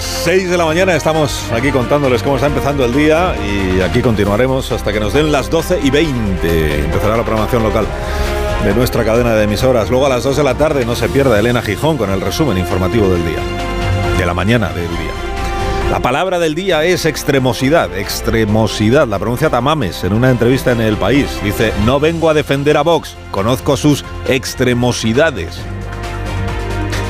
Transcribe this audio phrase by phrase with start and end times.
[0.00, 4.00] Las 6 de la mañana estamos aquí contándoles cómo está empezando el día y aquí
[4.00, 6.84] continuaremos hasta que nos den las 12 y 20.
[6.86, 7.86] Empezará la programación local
[8.64, 9.90] de nuestra cadena de emisoras.
[9.90, 12.56] Luego a las 2 de la tarde no se pierda Elena Gijón con el resumen
[12.56, 13.40] informativo del día,
[14.16, 15.12] de la mañana del día.
[15.90, 20.96] La palabra del día es extremosidad, extremosidad, la pronuncia Tamames en una entrevista en El
[20.96, 21.26] País.
[21.44, 25.60] Dice, no vengo a defender a Vox, conozco sus extremosidades.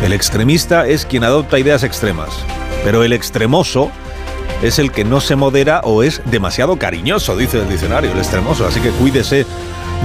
[0.03, 2.43] El extremista es quien adopta ideas extremas,
[2.85, 3.91] pero el extremoso
[4.63, 8.67] es el que no se modera o es demasiado cariñoso, dice el diccionario, el extremoso.
[8.67, 9.47] Así que cuídese,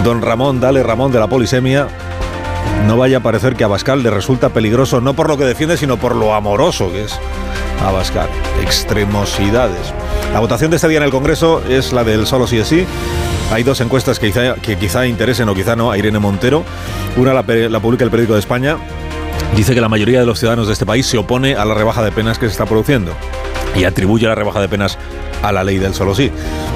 [0.04, 1.88] don Ramón, dale Ramón de la polisemia.
[2.88, 5.78] No vaya a parecer que a Abascal le resulta peligroso, no por lo que defiende,
[5.78, 7.20] sino por lo amoroso que es
[7.84, 8.30] Abascal.
[8.62, 9.94] Extremosidades.
[10.34, 12.86] La votación de este día en el Congreso es la del solo sí es sí.
[13.52, 14.32] Hay dos encuestas que
[14.80, 16.64] quizá, interesen o quizá no a Irene Montero.
[17.16, 18.78] Una la publica el Periódico de España
[19.56, 22.04] dice que la mayoría de los ciudadanos de este país se opone a la rebaja
[22.04, 23.14] de penas que se está produciendo
[23.76, 24.98] y atribuye la rebaja de penas
[25.42, 26.32] a la ley del solo sí.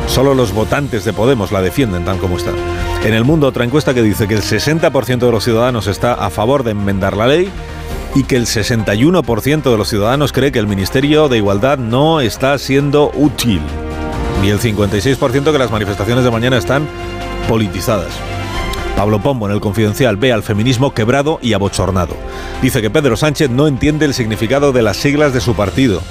[0.08, 2.52] Solo los votantes de Podemos la defienden tal como está.
[3.04, 6.30] En el mundo otra encuesta que dice que el 60% de los ciudadanos está a
[6.30, 7.50] favor de enmendar la ley
[8.16, 12.58] y que el 61% de los ciudadanos cree que el Ministerio de Igualdad no está
[12.58, 13.62] siendo útil.
[14.44, 16.88] Y el 56% que las manifestaciones de mañana están
[17.48, 18.14] politizadas.
[19.00, 22.18] Pablo Pombo en el Confidencial ve al feminismo quebrado y abochornado.
[22.62, 26.02] Dice que Pedro Sánchez no entiende el significado de las siglas de su partido,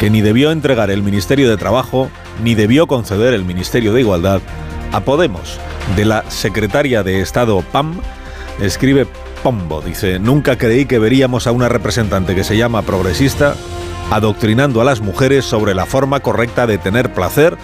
[0.00, 2.08] que ni debió entregar el Ministerio de Trabajo
[2.42, 4.40] ni debió conceder el Ministerio de Igualdad
[4.92, 5.58] a Podemos.
[5.94, 8.00] De la secretaria de Estado PAM
[8.62, 9.06] escribe
[9.42, 13.56] Pombo, dice, nunca creí que veríamos a una representante que se llama progresista
[14.10, 17.58] adoctrinando a las mujeres sobre la forma correcta de tener placer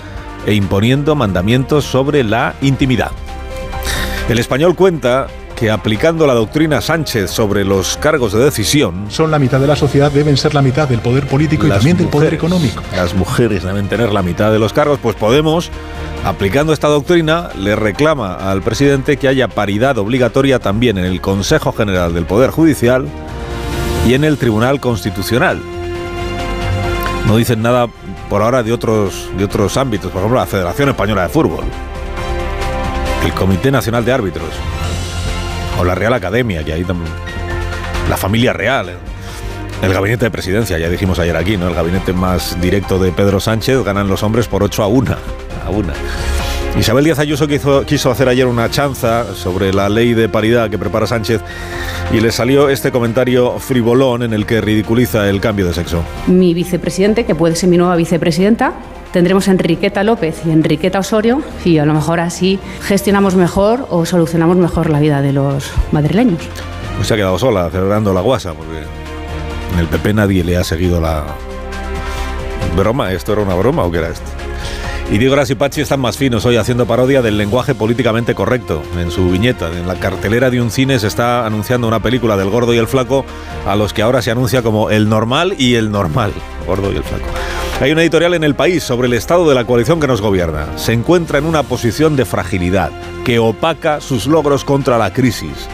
[0.44, 3.12] e imponiendo mandamientos sobre la intimidad.
[4.26, 9.04] El español cuenta que aplicando la doctrina Sánchez sobre los cargos de decisión...
[9.10, 11.98] Son la mitad de la sociedad, deben ser la mitad del poder político y también
[11.98, 12.82] del poder económico.
[12.96, 15.70] Las mujeres deben tener la mitad de los cargos, pues Podemos,
[16.24, 21.72] aplicando esta doctrina, le reclama al presidente que haya paridad obligatoria también en el Consejo
[21.72, 23.06] General del Poder Judicial
[24.08, 25.60] y en el Tribunal Constitucional.
[27.26, 27.88] No dicen nada
[28.30, 31.64] por ahora de otros, de otros ámbitos, por ejemplo la Federación Española de Fútbol
[33.24, 34.50] el Comité Nacional de Árbitros,
[35.78, 37.10] o la Real Academia, que ahí también,
[38.08, 38.90] la familia real,
[39.82, 41.68] el gabinete de presidencia, ya dijimos ayer aquí, ¿no?
[41.68, 45.16] El gabinete más directo de Pedro Sánchez ganan los hombres por 8 a 1.
[45.66, 45.94] A una.
[46.78, 50.76] Isabel Díaz Ayuso quiso, quiso, hacer ayer una chanza sobre la ley de paridad que
[50.76, 51.40] prepara Sánchez
[52.12, 56.02] y le salió este comentario frivolón en el que ridiculiza el cambio de sexo.
[56.26, 58.74] Mi vicepresidente, que puede ser mi nueva vicepresidenta,
[59.14, 64.56] tendremos Enriqueta López y Enriqueta Osorio y a lo mejor así gestionamos mejor o solucionamos
[64.56, 66.40] mejor la vida de los madrileños.
[66.96, 68.82] Pues se ha quedado sola celebrando la guasa porque
[69.72, 71.26] en el PP nadie le ha seguido la
[72.76, 73.12] broma.
[73.12, 74.26] ¿Esto era una broma o qué era esto?
[75.12, 78.82] Y Diego y Pachi están más finos hoy haciendo parodia del lenguaje políticamente correcto.
[78.98, 82.50] En su viñeta, en la cartelera de un cine se está anunciando una película del
[82.50, 83.24] gordo y el flaco,
[83.64, 86.32] a los que ahora se anuncia como el normal y el normal.
[86.66, 87.26] Gordo y el flaco.
[87.84, 90.78] Hay una editorial en el país sobre el estado de la coalición que nos gobierna.
[90.78, 92.90] Se encuentra en una posición de fragilidad
[93.26, 95.68] que opaca sus logros contra la crisis.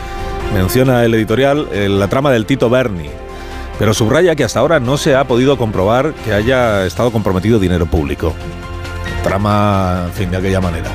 [0.52, 3.10] Menciona el editorial la trama del Tito Berni,
[3.78, 7.86] pero subraya que hasta ahora no se ha podido comprobar que haya estado comprometido dinero
[7.86, 8.34] público
[9.22, 10.90] trama, en fin, de aquella manera.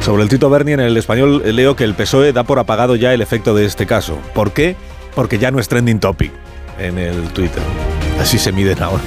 [0.00, 3.14] Sobre el Tito Berni en el español leo que el PSOE da por apagado ya
[3.14, 4.18] el efecto de este caso.
[4.34, 4.76] ¿Por qué?
[5.14, 6.32] Porque ya no es trending topic
[6.78, 7.62] en el Twitter.
[8.20, 9.00] Así se miden ahora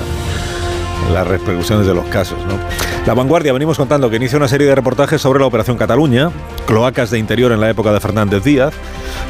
[1.12, 2.38] las repercusiones de los casos.
[2.48, 2.58] ¿no?
[3.06, 6.32] La vanguardia, venimos contando que inicia una serie de reportajes sobre la Operación Cataluña,
[6.66, 8.74] cloacas de interior en la época de Fernández Díaz.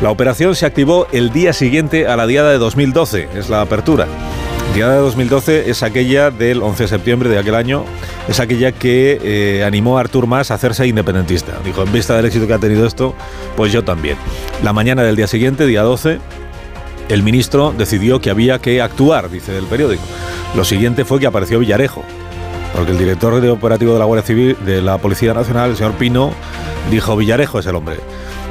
[0.02, 4.08] La operación se activó el día siguiente a la diada de 2012, es la apertura.
[4.74, 7.84] Diada de 2012 es aquella del 11 de septiembre de aquel año,
[8.28, 11.60] es aquella que eh, animó a Artur Mas a hacerse independentista.
[11.64, 13.14] Dijo, en vista del éxito que ha tenido esto,
[13.56, 14.18] pues yo también.
[14.64, 16.20] La mañana del día siguiente, día 12,
[17.10, 20.04] el ministro decidió que había que actuar, dice el periódico.
[20.56, 22.04] Lo siguiente fue que apareció Villarejo,
[22.76, 25.94] porque el director de operativo de la Guardia Civil, de la Policía Nacional, el señor
[25.94, 26.32] Pino,
[26.92, 27.98] dijo Villarejo es el hombre.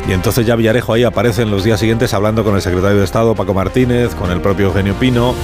[0.08, 3.04] Y entonces ya Villarejo ahí aparece en los días siguientes hablando con el secretario de
[3.04, 5.34] Estado, Paco Martínez, con el propio Eugenio Pino,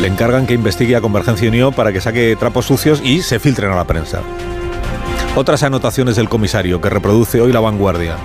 [0.00, 3.70] le encargan que investigue a Convergencia Unión para que saque trapos sucios y se filtren
[3.70, 4.20] a la prensa.
[5.36, 8.16] Otras anotaciones del comisario que reproduce hoy la vanguardia.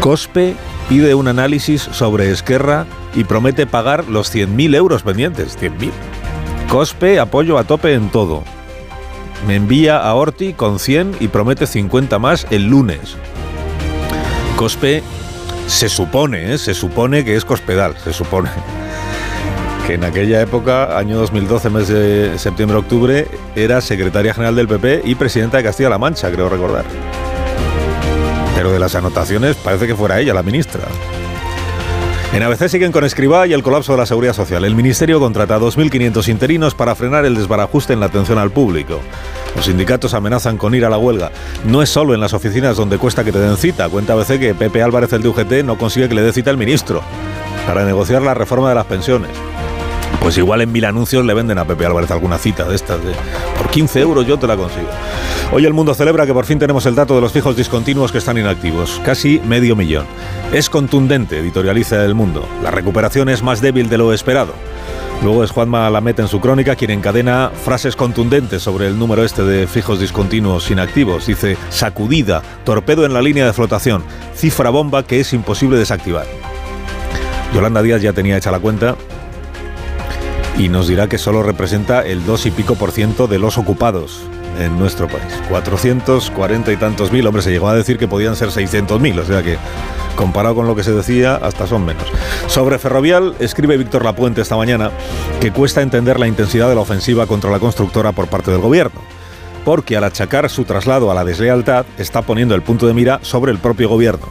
[0.00, 0.54] COSPE
[0.88, 5.58] pide un análisis sobre Esquerra y promete pagar los 100.000 euros pendientes.
[5.58, 5.90] 100.000.
[6.68, 8.44] COSPE apoyo a tope en todo.
[9.46, 13.16] Me envía a Orti con 100 y promete 50 más el lunes.
[14.56, 15.02] COSPE
[15.66, 16.58] se supone, ¿eh?
[16.58, 18.50] se supone que es Cospedal, se supone.
[19.86, 23.26] Que en aquella época, año 2012, mes de septiembre-octubre,
[23.56, 26.84] era secretaria general del PP y presidenta de Castilla-La Mancha, creo recordar.
[28.58, 30.80] Pero de las anotaciones parece que fuera ella la ministra.
[32.32, 34.64] En ABC siguen con Escribá y el colapso de la seguridad social.
[34.64, 38.98] El Ministerio contrata a 2.500 interinos para frenar el desbarajuste en la atención al público.
[39.54, 41.30] Los sindicatos amenazan con ir a la huelga.
[41.66, 43.88] No es solo en las oficinas donde cuesta que te den cita.
[43.88, 46.58] Cuenta ABC que Pepe Álvarez, el de UGT, no consigue que le dé cita al
[46.58, 47.00] ministro
[47.64, 49.30] para negociar la reforma de las pensiones.
[50.20, 53.02] Pues igual en mil anuncios le venden a Pepe Álvarez alguna cita de estas.
[53.04, 53.12] De,
[53.56, 54.88] por 15 euros yo te la consigo.
[55.52, 58.18] Hoy el mundo celebra que por fin tenemos el dato de los fijos discontinuos que
[58.18, 59.00] están inactivos.
[59.04, 60.06] Casi medio millón.
[60.52, 62.46] Es contundente, editorializa el mundo.
[62.62, 64.52] La recuperación es más débil de lo esperado.
[65.22, 69.42] Luego es Juanma Lameta en su crónica quien encadena frases contundentes sobre el número este
[69.42, 71.26] de fijos discontinuos inactivos.
[71.26, 74.04] Dice, sacudida, torpedo en la línea de flotación,
[74.34, 76.26] cifra bomba que es imposible desactivar.
[77.52, 78.96] Yolanda Díaz ya tenía hecha la cuenta
[80.58, 84.22] y nos dirá que solo representa el 2 y pico por ciento de los ocupados
[84.58, 85.32] en nuestro país.
[85.48, 89.24] 440 y tantos mil, hombre, se llegó a decir que podían ser 600 mil, o
[89.24, 89.56] sea que
[90.16, 92.04] comparado con lo que se decía, hasta son menos.
[92.48, 94.90] Sobre Ferrovial, escribe Víctor Lapuente esta mañana
[95.40, 99.00] que cuesta entender la intensidad de la ofensiva contra la constructora por parte del gobierno.
[99.68, 103.52] Porque al achacar su traslado a la deslealtad, está poniendo el punto de mira sobre
[103.52, 104.24] el propio gobierno.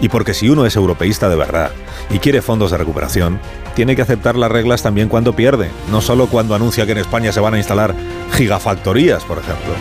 [0.00, 1.70] Y porque si uno es europeísta de verdad
[2.10, 3.38] y quiere fondos de recuperación,
[3.76, 7.30] tiene que aceptar las reglas también cuando pierde, no solo cuando anuncia que en España
[7.30, 7.94] se van a instalar
[8.32, 9.74] gigafactorías, por ejemplo.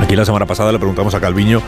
[0.00, 1.60] Aquí la semana pasada le preguntamos a Calviño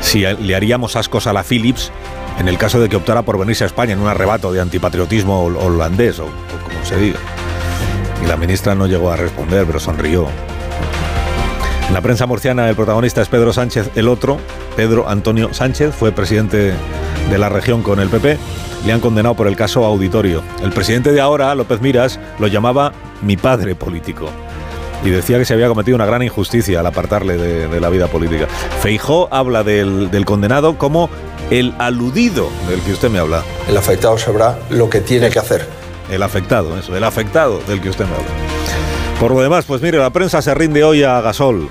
[0.00, 1.92] si le haríamos ascos a la Philips
[2.40, 5.44] en el caso de que optara por venirse a España en un arrebato de antipatriotismo
[5.44, 7.20] holandés o, como se diga.
[8.24, 10.26] Y la ministra no llegó a responder, pero sonrió.
[11.88, 14.38] En la prensa murciana el protagonista es Pedro Sánchez, el otro,
[14.76, 16.74] Pedro Antonio Sánchez, fue presidente
[17.30, 18.38] de la región con el PP
[18.84, 20.42] le han condenado por el caso Auditorio.
[20.62, 22.92] El presidente de ahora, López Miras, lo llamaba
[23.22, 24.28] mi padre político.
[25.04, 28.46] Y decía que se había cometido una gran injusticia al apartarle de, la vida política.
[28.80, 31.08] Feijó habla del, del condenado como
[31.50, 33.42] el aludido del que usted me habla.
[33.68, 35.66] El afectado sabrá lo que tiene que hacer.
[36.10, 38.57] El afectado, eso, el afectado del que usted me habla.
[39.20, 41.68] Por lo demás, pues mire, la prensa se rinde hoy a Gasol,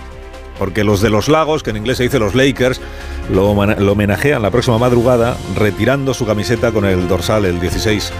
[0.60, 2.82] porque los de los lagos, que en inglés se dice los Lakers,
[3.30, 8.12] lo, homenajean la próxima madrugada retirando su camiseta con el dorsal, el 16.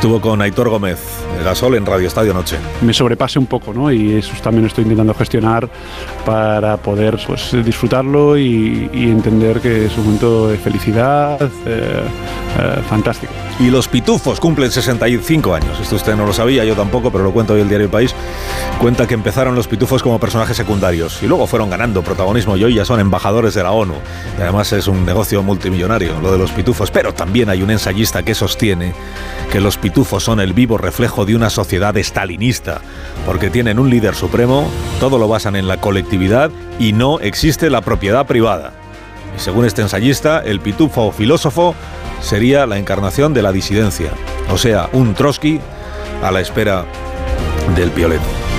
[0.00, 0.98] Estuvo con Aitor Gómez,
[1.44, 2.56] Gasol en Radio Estadio Noche.
[2.80, 3.92] Me sobrepase un poco, ¿no?
[3.92, 5.68] Y eso también estoy intentando gestionar
[6.24, 13.30] para poder pues, disfrutarlo y, entender que es un momento de felicidad eh, eh, fantástico.
[13.58, 15.78] Y los pitufos cumplen 65 años.
[15.78, 18.14] Esto usted no lo sabía, yo tampoco, pero lo cuento hoy el diario El País.
[18.80, 22.74] Cuenta que empezaron los pitufos como personajes secundarios y luego fueron ganando protagonismo y hoy
[22.74, 23.96] ya son embajadores de la ONU.
[24.38, 26.90] Y además es un negocio multimillonario, lo de los pitufos.
[26.90, 28.94] Pero también hay un ensayista que sostiene
[29.52, 29.89] que los pitufos
[30.20, 32.80] son el vivo reflejo de una sociedad estalinista,
[33.26, 37.80] porque tienen un líder supremo, todo lo basan en la colectividad y no existe la
[37.80, 38.72] propiedad privada.
[39.36, 41.74] Y según este ensayista, el pitufo filósofo
[42.20, 44.10] sería la encarnación de la disidencia,
[44.50, 45.60] o sea, un Trotsky
[46.22, 46.84] a la espera
[47.76, 48.49] del pioleto.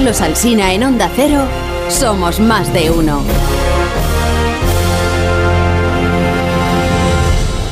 [0.00, 1.42] Carlos Alsina en Onda Cero,
[1.90, 3.22] somos más de uno.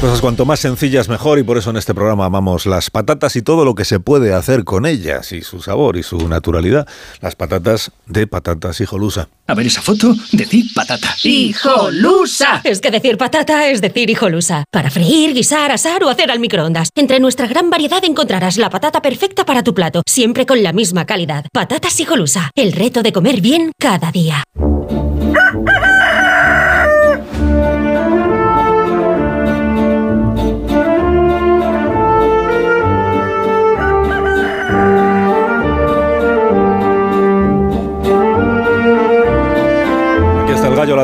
[0.01, 3.43] Cosas cuanto más sencillas mejor y por eso en este programa amamos las patatas y
[3.43, 6.87] todo lo que se puede hacer con ellas y su sabor y su naturalidad.
[7.21, 9.29] Las patatas de patatas hijolusa.
[9.49, 11.17] A ver esa foto, decir patata.
[11.25, 12.61] ¡Hijolusa!
[12.63, 14.63] Es que decir patata es decir hijolusa.
[14.71, 16.91] Para freír, guisar, asar o hacer al microondas.
[16.95, 21.07] Entre nuestra gran variedad encontrarás la patata perfecta para tu plato, siempre con la misma
[21.07, 21.47] calidad.
[21.53, 22.53] Patatas hijolusa.
[22.55, 24.45] El reto de comer bien cada día.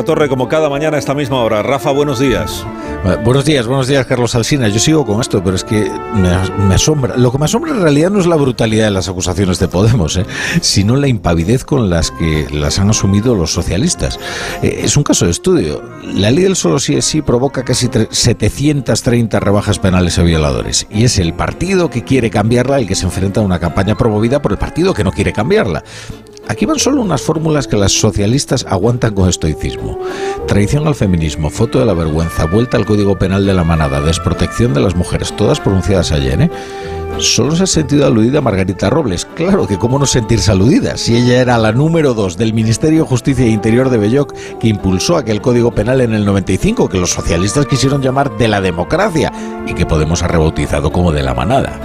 [0.05, 1.63] Torre como cada mañana a esta misma hora.
[1.63, 2.63] Rafa, buenos días.
[3.23, 4.67] Buenos días, buenos días, Carlos Alsina.
[4.67, 7.17] Yo sigo con esto, pero es que me, asombra.
[7.17, 10.17] Lo que me asombra en realidad no es la brutalidad de las acusaciones de Podemos,
[10.17, 10.25] ¿eh?
[10.61, 14.19] sino la impavidez con las que las han asumido los socialistas.
[14.61, 15.83] Eh, es un caso de estudio.
[16.03, 20.87] La ley del solo sí es sí provoca casi 730 rebajas penales a violadores.
[20.89, 24.41] Y es el partido que quiere cambiarla el que se enfrenta a una campaña promovida
[24.41, 25.83] por el partido que no quiere cambiarla.
[26.47, 29.99] Aquí van solo unas fórmulas que las socialistas aguantan con estoicismo.
[30.47, 34.73] Traición al feminismo, foto de la vergüenza, vuelta al Código Penal de la manada, desprotección
[34.73, 36.51] de las mujeres, todas pronunciadas ayer, ¿eh?
[37.17, 39.25] Solo se ha sentido aludida Margarita Robles.
[39.35, 43.09] Claro que cómo no sentirse aludida, si ella era la número dos del Ministerio de
[43.09, 47.11] Justicia e Interior de Belloc que impulsó aquel Código Penal en el 95 que los
[47.11, 49.31] socialistas quisieron llamar de la democracia
[49.65, 51.79] y que Podemos ha rebautizado como de la manada.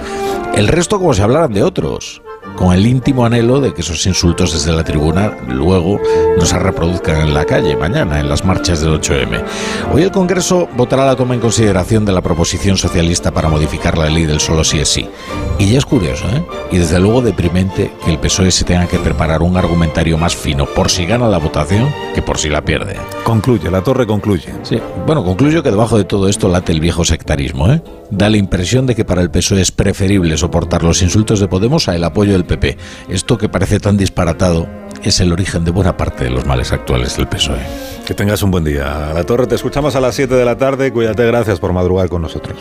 [0.53, 2.21] El resto como si hablaran de otros
[2.61, 5.99] con el íntimo anhelo de que esos insultos desde la tribuna luego
[6.37, 9.43] no se reproduzcan en la calle mañana, en las marchas del 8M.
[9.91, 14.11] Hoy el Congreso votará la toma en consideración de la proposición socialista para modificar la
[14.11, 15.09] ley del solo sí es sí.
[15.57, 16.45] Y ya es curioso, ¿eh?
[16.71, 20.67] Y desde luego deprimente que el PSOE se tenga que preparar un argumentario más fino
[20.67, 22.95] por si gana la votación que por si la pierde.
[23.23, 24.53] Concluye, la torre concluye.
[24.61, 27.81] Sí, bueno, concluyo que debajo de todo esto late el viejo sectarismo, ¿eh?
[28.11, 31.87] Da la impresión de que para el PSOE es preferible soportar los insultos de Podemos
[31.87, 32.77] a el apoyo del PP.
[33.09, 34.67] Esto que parece tan disparatado
[35.01, 37.61] es el origen de buena parte de los males actuales del PSOE.
[38.05, 39.11] Que tengas un buen día.
[39.13, 40.91] La Torre, te escuchamos a las 7 de la tarde.
[40.91, 42.57] Cuídate, gracias por madrugar con nosotros.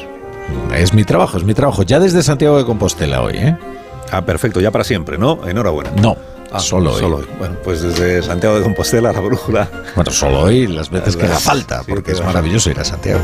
[0.73, 1.83] Es mi trabajo, es mi trabajo.
[1.83, 3.57] Ya desde Santiago de Compostela hoy, ¿eh?
[4.13, 5.47] Ah, perfecto, ya para siempre, ¿no?
[5.49, 5.91] Enhorabuena.
[6.01, 6.17] No.
[6.53, 7.01] Ah, solo, hoy.
[7.01, 9.69] solo Bueno, pues desde Santiago de Compostela, la brújula.
[9.97, 13.21] Bueno, solo hoy, las veces que haga falta, porque es maravilloso ir a Santiago.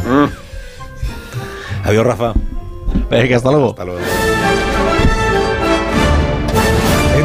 [1.87, 2.35] Adiós, Rafa.
[3.09, 3.71] Venga, hasta luego.
[3.71, 4.01] Hasta luego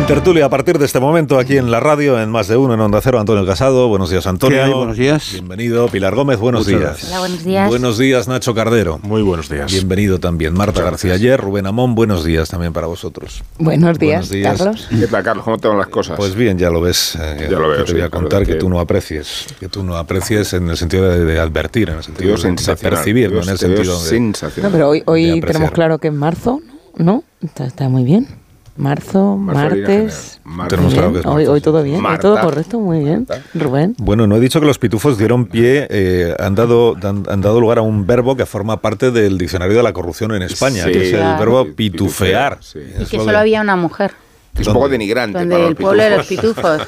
[0.06, 2.80] tertulia a partir de este momento aquí en la radio, en Más de Uno, en
[2.80, 3.88] Onda Cero, Antonio Casado.
[3.88, 4.76] Buenos días, Antonio.
[4.76, 5.32] Buenos días.
[5.34, 5.88] Bienvenido.
[5.88, 7.04] Pilar Gómez, buenos días.
[7.08, 7.70] Hola, buenos días.
[7.70, 9.00] Buenos días, Nacho Cardero.
[9.04, 9.72] Muy buenos días.
[9.72, 10.54] Bienvenido también.
[10.54, 13.44] Marta García Ayer, Rubén Amón, buenos días también para vosotros.
[13.60, 14.88] Buenos días, Carlos.
[14.90, 15.46] ¿Qué tal, Carlos?
[15.46, 16.18] ¿Cómo te van las cosas?
[16.18, 17.16] Pues bien, ya lo ves.
[17.20, 17.84] Eh, ya lo veo.
[17.84, 19.48] Te voy a contar que, tú no aprecies.
[19.60, 23.44] Que tú no aprecies en el sentido de, advertir, en el sentido de, percibir, no
[23.44, 24.10] en el sentido de.
[24.10, 24.72] Sensacional.
[24.72, 26.62] No, pero hoy, hoy tenemos claro que es marzo,
[26.98, 27.24] ¿no?
[27.42, 28.41] está muy bien.
[28.82, 30.40] Marzo, martes.
[30.68, 33.28] Tenemos claro que es hoy, hoy, todo bien, hoy todo correcto, muy bien.
[33.54, 33.96] Rubén.
[34.00, 37.78] Bueno, no he dicho que los pitufos dieron pie, eh, han, dado, han, dado lugar
[37.78, 41.14] a un verbo que forma parte del diccionario de la corrupción en España, que es
[41.14, 42.58] el verbo pitufear.
[43.00, 44.14] Y que solo había una mujer.
[44.60, 45.40] Es un poco denigrante.
[45.40, 46.82] Donde el pueblo de los pitufos.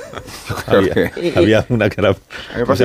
[1.36, 2.14] había, una que era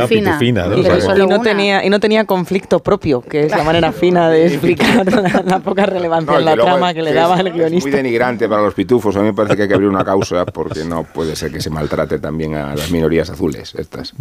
[0.06, 0.66] pitufina.
[0.66, 0.78] ¿no?
[0.78, 5.04] y, no tenía, y no tenía conflicto propio, que es la manera fina de explicar
[5.44, 7.76] la, poca relevancia en la trama que le daba el guionista.
[7.76, 9.16] Es muy denigrante para los pitufos.
[9.16, 11.60] A mí me parece que hay que abrir una causa porque no puede ser que
[11.60, 14.14] se maltrate también a las minorías azules estas.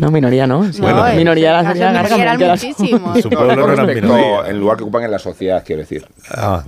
[0.00, 0.64] No, minoría no.
[0.78, 3.20] bueno, minoría la sería eran muchísimos.
[3.20, 4.48] Su pueblo no minoría.
[4.48, 6.06] En lugar que ocupan en la sociedad, quiero decir.
[6.30, 6.64] Ah,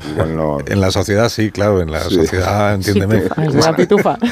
[0.66, 3.22] en la sociedad sí, claro, en la sociedad, entiéndeme.
[3.36, 4.18] la pitufa.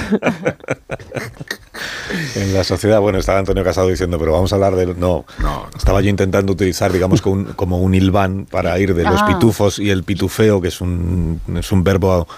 [2.37, 4.87] en la sociedad, bueno, estaba Antonio Casado diciendo, pero vamos a hablar de...
[4.87, 9.05] No, no, estaba yo intentando utilizar, digamos, como un, como un hilván para ir de
[9.05, 9.27] los ah.
[9.27, 12.29] pitufos y el pitufeo, que es un, es un verbo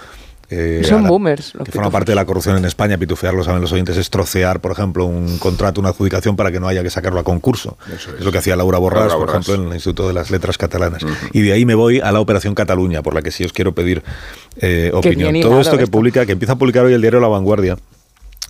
[0.53, 1.53] eh, Son boomers.
[1.63, 4.59] que forma parte de la corrupción en España, pitufear, lo saben los oyentes, es trocear,
[4.59, 7.77] por ejemplo, un contrato, una adjudicación para que no haya que sacarlo a concurso.
[7.93, 8.23] es.
[8.23, 11.03] lo que hacía Laura Borrás, por ejemplo, en el Instituto de las Letras Catalanas.
[11.31, 13.73] Y de ahí me voy a la Operación Cataluña, por la que sí os quiero
[13.73, 14.03] pedir
[14.57, 15.39] eh, opinión.
[15.41, 17.77] Todo esto que publica, que empieza a publicar hoy el diario La Vanguardia,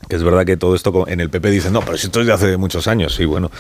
[0.08, 2.34] que es verdad que todo esto en el PP dicen, no, pero esto es de
[2.34, 3.16] hace muchos años.
[3.16, 3.52] Sí, bueno,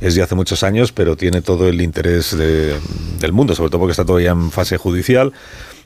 [0.00, 3.92] es de hace muchos años, pero tiene todo el interés del mundo, sobre todo porque
[3.92, 5.32] está todavía en fase judicial.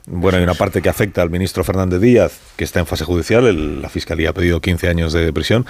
[0.09, 3.81] Bueno, hay una parte que afecta al ministro Fernández Díaz, que está en fase judicial,
[3.81, 5.65] la Fiscalía ha pedido 15 años de prisión,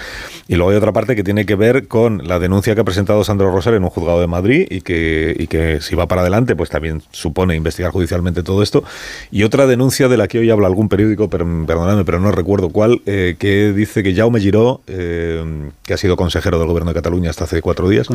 [0.46, 3.24] y luego hay otra parte que tiene que ver con la denuncia que ha presentado
[3.24, 6.54] Sandro Roser en un juzgado de Madrid y que, y que si va para adelante,
[6.54, 8.84] pues también supone investigar judicialmente todo esto,
[9.32, 12.68] y otra denuncia de la que hoy habla algún periódico, pero, perdonadme, pero no recuerdo
[12.68, 16.94] cuál, eh, que dice que Jaume Giró, eh, que ha sido consejero del gobierno de
[16.94, 18.06] Cataluña hasta hace cuatro días,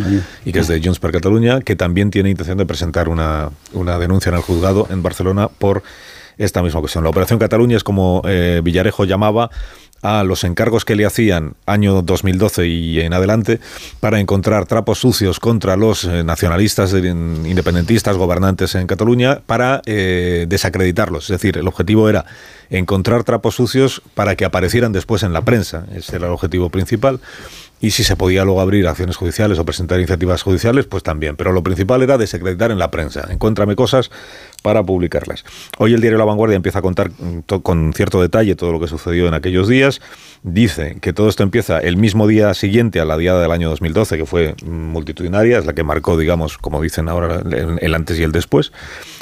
[0.45, 3.99] y que es de Junts per Cataluña, que también tiene intención de presentar una, una
[3.99, 5.83] denuncia en el juzgado en Barcelona por
[6.37, 7.03] esta misma cuestión.
[7.03, 9.49] La Operación Cataluña es como eh, Villarejo llamaba
[10.03, 13.59] a los encargos que le hacían año 2012 y en adelante
[14.01, 21.23] para encontrar trapos sucios contra los eh, nacionalistas independentistas gobernantes en Cataluña para eh, desacreditarlos.
[21.23, 22.25] Es decir, el objetivo era
[22.69, 25.85] encontrar trapos sucios para que aparecieran después en la prensa.
[25.95, 27.21] Ese era el objetivo principal
[27.83, 31.35] Y si se podía luego abrir acciones judiciales o presentar iniciativas judiciales, pues también.
[31.35, 33.27] Pero lo principal era desacreditar en la prensa.
[33.29, 34.09] Encuéntrame cosas
[34.61, 35.43] para publicarlas.
[35.79, 38.87] Hoy el diario La Vanguardia empieza a contar mm, con cierto detalle todo lo que
[38.87, 39.99] sucedió en aquellos días.
[40.43, 44.17] Dice que todo esto empieza el mismo día siguiente a la diada del año 2012,
[44.17, 47.43] que fue multitudinaria, es la que marcó, digamos, como dicen ahora,
[47.81, 48.71] el antes y el después.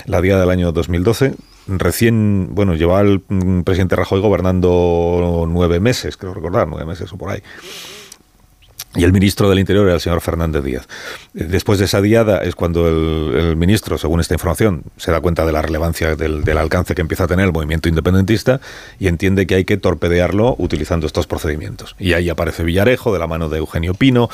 [0.06, 1.34] La diada del año 2012,
[1.65, 7.18] recién, bueno, llevaba el mm, presidente Rajoy gobernando nueve meses, creo recordar, nueve meses o
[7.18, 7.41] por ahí.
[8.96, 10.88] Y el ministro del Interior era el señor Fernández Díaz.
[11.34, 15.54] Después de esa diada es cuando el, ministro, según esta información, se da cuenta de
[15.54, 18.60] la relevancia del, del, alcance que empieza a tener el movimiento independentista
[19.00, 21.96] y entiende que hay que torpedearlo utilizando estos procedimientos.
[22.00, 24.30] Y ahí aparece Villarejo de la mano de Eugenio Pino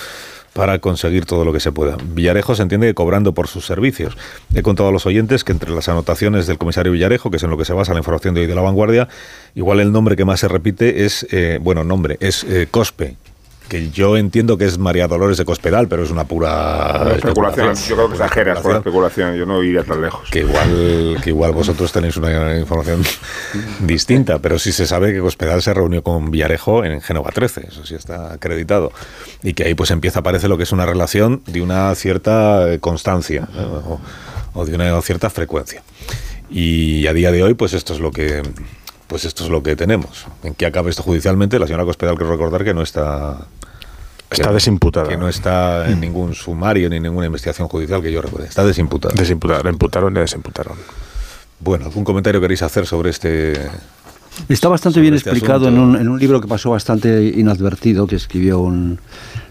[0.58, 1.98] para conseguir todo lo que se pueda.
[2.04, 4.18] Villarejo se entiende que cobrando por sus servicios.
[4.56, 7.52] He contado a los oyentes que entre las anotaciones del comisario Villarejo, que es en
[7.52, 9.08] lo que se basa la información de hoy de la vanguardia,
[9.54, 13.18] igual el nombre que más se repite es, eh, bueno, nombre, es eh, COSPE,
[13.68, 17.76] que yo entiendo que es María Dolores de Cospedal, pero es una pura especulación.
[17.76, 20.30] Yo creo que exageras la especulación, yo no iría tan lejos.
[20.30, 23.04] Que igual, que igual vosotros tenéis una información
[23.82, 27.86] distinta, pero sí se sabe que Cospedal se reunió con Villarejo en Génova 13, eso
[27.86, 28.92] sí está acreditado.
[29.44, 32.80] Y que ahí pues empieza, parece lo que es una relación de una cierta eh,
[32.80, 34.00] constancia o,
[34.54, 35.84] o de una cierta frecuencia.
[36.50, 38.42] Y a día de hoy, pues esto es lo que
[39.08, 40.26] pues esto es lo que tenemos.
[40.44, 43.48] En que acabe esto judicialmente, la señora Cospedal, quiero recordar que no está
[44.30, 45.08] Está desimputada.
[45.08, 48.48] Que no está en ningún sumario ni en ninguna investigación judicial que yo recuerde.
[48.48, 49.14] Está desimputada.
[49.16, 49.64] Desimputada.
[49.64, 50.78] La imputaron y desimputaron.
[51.60, 53.70] Bueno, ¿algún comentario queréis hacer sobre este.?
[54.50, 58.18] Está bastante bien este explicado en un, en un libro que pasó bastante inadvertido, que
[58.18, 59.00] escribió un,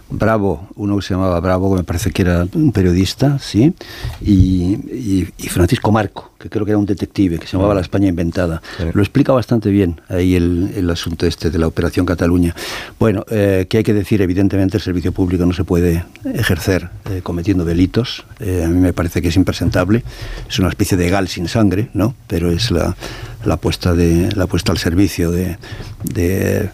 [0.09, 3.75] Bravo, uno que se llamaba Bravo, que me parece que era un periodista, ¿sí?
[4.21, 8.63] Y, Francisco Marco, que creo que era un detective, que se llamaba La España Inventada.
[8.93, 12.55] Lo explica bastante bien ahí el, asunto este de la Operación Cataluña.
[13.01, 17.21] Bueno, eh, que hay que decir, evidentemente el servicio público no se puede ejercer eh,
[17.23, 18.25] cometiendo delitos.
[18.39, 20.05] Eh, a mí me parece que es impresentable.
[20.49, 22.15] Es una especie de gal sin sangre, ¿no?
[22.29, 22.97] Pero es la,
[23.45, 25.59] la, puesta, de, la puesta al servicio de,
[26.05, 26.71] de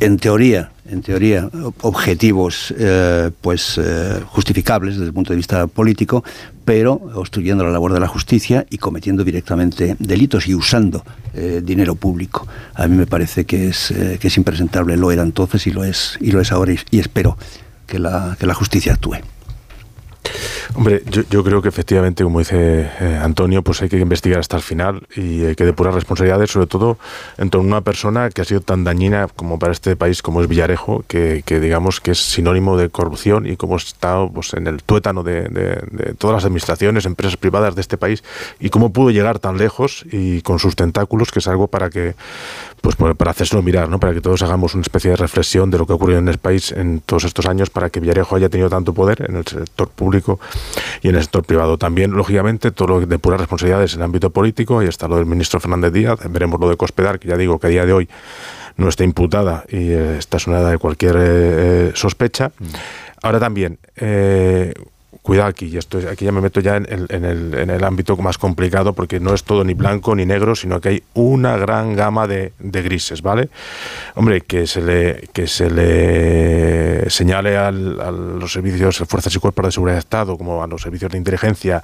[0.00, 1.48] en teoría, en teoría,
[1.82, 6.24] objetivos eh, pues eh, justificables desde el punto de vista político,
[6.64, 11.04] pero obstruyendo la labor de la justicia y cometiendo directamente delitos y usando
[11.34, 12.46] eh, dinero público.
[12.74, 16.16] A mí me parece que es, que es impresentable, lo era entonces y lo es,
[16.20, 17.36] y lo es ahora, y, espero
[17.86, 19.16] que la, que la justicia actúe.
[20.74, 24.62] Hombre, yo, creo que efectivamente, como dice eh, Antonio, pues hay que investigar hasta el
[24.62, 26.98] final y hay que depurar responsabilidades, sobre todo
[27.36, 30.42] en torno a una persona que ha sido tan dañina como para este país como
[30.42, 34.82] es Villarejo, que, digamos que es sinónimo de corrupción y como está pues, en el
[34.82, 38.22] tuétano de, de, todas las administraciones, empresas privadas de este país
[38.60, 42.14] y cómo pudo llegar tan lejos y con sus tentáculos, que es algo para que
[42.80, 43.98] pues para hacérselo mirar, ¿no?
[43.98, 46.38] para que todos hagamos una especie de reflexión de lo que ha ocurrido en el
[46.38, 49.88] país en todos estos años para que Villarejo haya tenido tanto poder en el sector
[49.88, 50.40] público
[51.02, 51.78] y en el sector privado.
[51.78, 55.26] También, lógicamente, todo lo de puras responsabilidades en el ámbito político, ahí está lo del
[55.26, 58.08] ministro Fernández Díaz, veremos lo de Cospedar, que ya digo que a día de hoy
[58.76, 62.52] no está imputada y eh, está sonada de cualquier eh, eh, sospecha.
[62.58, 62.64] Mm.
[63.22, 63.78] Ahora también,
[65.22, 68.38] cuidado aquí, y esto, aquí ya me meto ya en el, en, el, ámbito más
[68.38, 72.26] complicado porque no es todo ni blanco ni negro, sino que hay una gran gama
[72.26, 73.48] de, grises, ¿vale?
[74.14, 79.72] Hombre, que se le, que se le señale a los servicios, fuerzas y cuerpos de
[79.72, 81.82] seguridad de Estado, como a los servicios de inteligencia,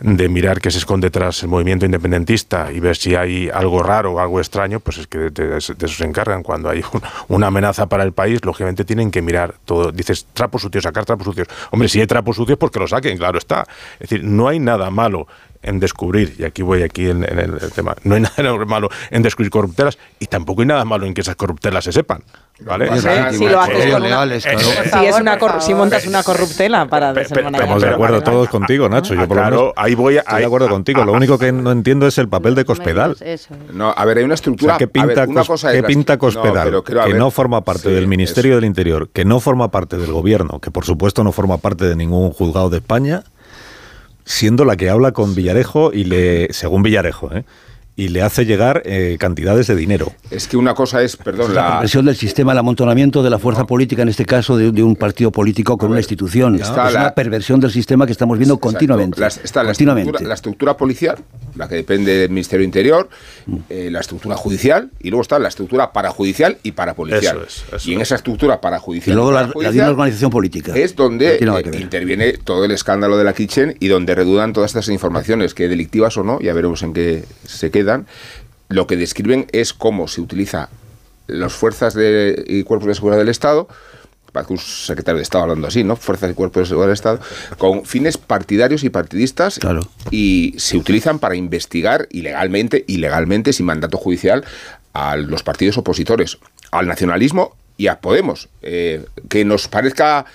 [0.00, 4.14] de mirar qué se esconde tras el movimiento independentista y ver si hay algo raro
[4.14, 6.42] o algo extraño, pues es que de, eso se encargan.
[6.42, 6.82] Cuando hay
[7.28, 9.92] una amenaza para el país, lógicamente tienen que mirar todo.
[9.92, 11.48] Dices, trapos sucios, sacar trapos sucios.
[11.70, 13.66] Hombre, si hay trapos sucios, porque lo saquen, claro está.
[13.94, 15.26] Es decir, no hay nada malo
[15.62, 19.50] en descubrir, y aquí voy aquí en, el, tema, no hay nada malo en descubrir
[19.50, 22.22] corruptelas y tampoco hay nada malo en que esas corruptelas se sepan.
[22.60, 22.88] ¿Vale?
[23.32, 27.88] si, lo haces con una, si, es una si montas una corruptela para Estamos de
[27.88, 29.14] acuerdo todos contigo, Nacho.
[29.14, 31.04] Yo por claro, ahí voy estoy de acuerdo contigo.
[31.04, 33.16] Lo único que no entiendo es el papel de Cospedal.
[33.72, 34.76] No, a ver, hay una estructura.
[34.76, 35.26] ¿Qué pinta,
[35.86, 36.82] pinta Cospedal?
[36.82, 40.72] que no forma parte del Ministerio del Interior, que no forma parte del Gobierno, que
[40.72, 43.22] por supuesto no forma parte de ningún juzgado de España
[44.28, 47.44] siendo la que habla con Villarejo y le, según Villarejo, ¿eh?
[47.98, 50.12] Y le hace llegar eh, cantidades de dinero.
[50.30, 53.66] Es que una cosa es, perdón, la, presión del sistema, el amontonamiento de la fuerza
[53.66, 56.54] política, en este caso de, un partido político con una institución.
[56.54, 59.20] es la, perversión del sistema que estamos viendo continuamente.
[59.42, 61.16] está la, Estructura, policial,
[61.56, 63.08] la que depende del Ministerio Interior,
[63.46, 63.56] mm.
[63.68, 67.48] eh, la estructura judicial y luego está la estructura parajudicial y parapolicial.
[67.84, 69.50] y en esa estructura parajudicial y luego la,
[69.90, 74.52] organización política es donde eh, interviene todo el escándalo de la Kitchen y donde redudan
[74.52, 77.87] todas estas informaciones, que delictivas o no, ya veremos en qué se queda
[78.68, 80.68] lo que describen es cómo se utiliza
[81.26, 83.68] las fuerzas de, y cuerpos de seguridad del Estado
[84.32, 85.96] parece un secretario de Estado hablando así, ¿no?
[85.96, 87.20] Fuerzas y cuerpos de seguridad del Estado,
[87.56, 89.88] con fines partidarios y partidistas Claro.
[90.10, 94.44] y se utilizan para investigar ilegalmente, ilegalmente, sin mandato judicial,
[94.92, 96.38] a los partidos opositores,
[96.70, 98.48] al nacionalismo y a Podemos.
[98.62, 100.26] Eh, que nos parezca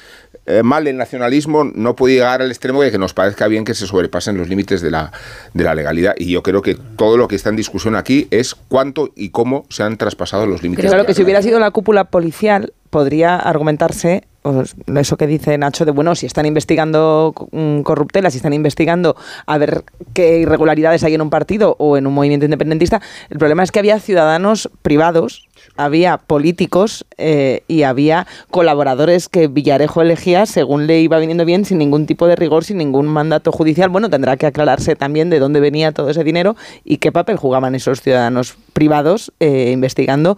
[0.46, 3.74] eh, mal el nacionalismo no puede llegar al extremo de que nos parezca bien que
[3.74, 5.12] se sobrepasen los límites de la,
[5.54, 6.16] de la legalidad.
[6.18, 9.66] Y yo creo que todo lo que está en discusión aquí es cuánto y cómo
[9.70, 10.86] se han traspasado los límites.
[10.86, 15.26] Claro de que la si hubiera sido la cúpula policial, podría argumentarse pues, eso que
[15.26, 20.40] dice Nacho de, bueno, si están investigando mm, corruptelas, si están investigando a ver qué
[20.40, 24.00] irregularidades hay en un partido o en un movimiento independentista, el problema es que había
[24.00, 31.46] ciudadanos privados, había políticos eh, y había colaboradores que Villarejo elegía según le iba viniendo
[31.46, 33.90] bien, sin ningún tipo de rigor, sin ningún mandato judicial.
[33.90, 37.76] Bueno, tendrá que aclararse también de dónde venía todo ese dinero y qué papel jugaban
[37.76, 40.38] esos ciudadanos privados eh, investigando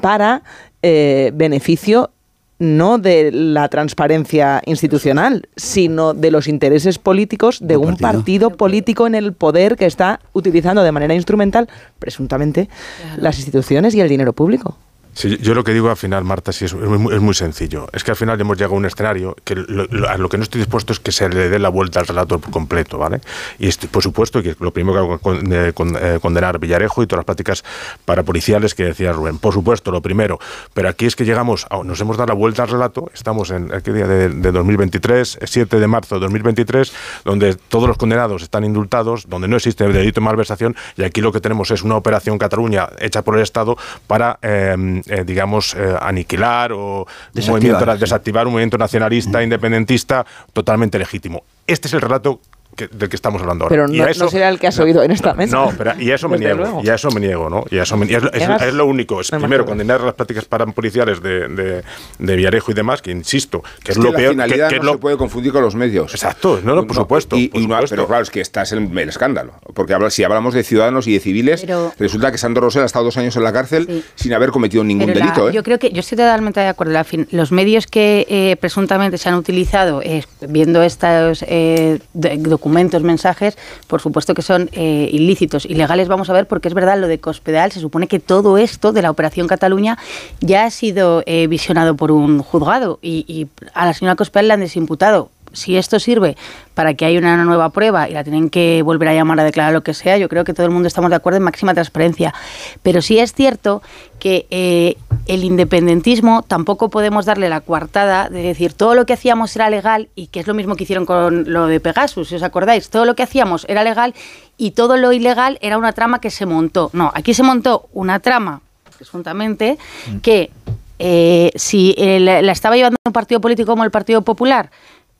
[0.00, 0.42] para
[0.82, 2.10] eh, beneficio
[2.58, 9.14] no de la transparencia institucional, sino de los intereses políticos de un partido político en
[9.14, 12.68] el poder que está utilizando de manera instrumental, presuntamente,
[13.16, 14.76] las instituciones y el dinero público.
[15.18, 17.88] Sí, yo lo que digo al final, Marta, sí es, muy, es muy sencillo.
[17.94, 20.42] Es que al final hemos llegado a un escenario que lo, a lo que no
[20.42, 23.22] estoy dispuesto es que se le dé la vuelta al relato por completo, ¿vale?
[23.58, 27.20] Y por supuesto que lo primero que hago eh, con- eh, condenar Villarejo y todas
[27.20, 27.64] las prácticas
[28.04, 29.38] parapoliciales que decía Rubén.
[29.38, 30.38] Por supuesto, lo primero.
[30.74, 33.10] Pero aquí es que llegamos, a- nos hemos dado la vuelta al relato.
[33.14, 36.92] Estamos en ¿qué día de, de 2023, 7 de marzo de 2023,
[37.24, 41.32] donde todos los condenados están indultados, donde no existe delito de malversación y aquí lo
[41.32, 44.76] que tenemos es una operación Cataluña hecha por el Estado para, eh,
[45.06, 48.00] eh, digamos, eh, aniquilar o un Desactivar, movimiento, sí.
[48.00, 51.44] desactivar un movimiento nacionalista, independentista, totalmente legítimo.
[51.66, 52.40] Este es el relato
[52.76, 53.72] que- del que estamos hablando ahora.
[53.74, 55.56] Pero no, eso- no será el que has oído en esta mesa.
[55.56, 56.80] no, pero y a eso me niego, luego.
[56.84, 57.64] y a eso me niego, ¿no?
[57.70, 59.64] Y a eso me- y es, lo- es- Llegas- es lo único, es me primero
[59.66, 61.82] condenar las prácticas parapoliciales de, de,
[62.18, 64.76] de Villarejo y demás, que insisto, que es, Es que lo la peor, finalidad que,
[64.78, 66.12] que no se puede confundir con los medios.
[66.12, 67.96] Exacto, no, no, por supuesto, Y, por y no- supuesto.
[67.96, 69.54] pero claro, es que estás en el escándalo.
[69.74, 72.86] Porque habla- si hablamos de ciudadanos y de civiles, Pero- resulta que Sandro Rosell ha
[72.86, 75.48] estado dos años en la cárcel sin haber cometido ningún Pero la- delito.
[75.48, 75.52] ¿eh?
[75.52, 76.92] Yo creo que yo estoy totalmente de acuerdo.
[76.92, 82.36] La fin- los medios que eh, presuntamente se han utilizado eh, viendo estos eh, de-
[82.66, 86.08] documentos, mensajes, por supuesto que son eh, ilícitos, ilegales.
[86.08, 87.70] Vamos a ver, porque es verdad lo de Cospedal.
[87.70, 89.98] Se supone que todo esto de la operación Cataluña
[90.40, 94.54] ya ha sido eh, visionado por un juzgado y, y a la señora Cospedal la
[94.54, 96.36] han desimputado si esto sirve
[96.74, 99.72] para que haya una nueva prueba y la tienen que volver a llamar a declarar
[99.72, 102.34] lo que sea, yo creo que todo el mundo estamos de acuerdo en máxima transparencia.
[102.82, 103.82] Pero sí es cierto
[104.18, 109.56] que eh, el independentismo tampoco podemos darle la coartada de decir todo lo que hacíamos
[109.56, 112.42] era legal y que es lo mismo que hicieron con lo de Pegasus, si os
[112.42, 114.14] acordáis, todo lo que hacíamos era legal
[114.56, 116.90] y todo lo ilegal era una trama que se montó.
[116.92, 118.60] No, aquí se montó una trama,
[118.96, 119.78] presuntamente,
[120.22, 120.50] que
[120.98, 124.70] eh, si eh, la la estaba llevando un partido político como el Partido Popular,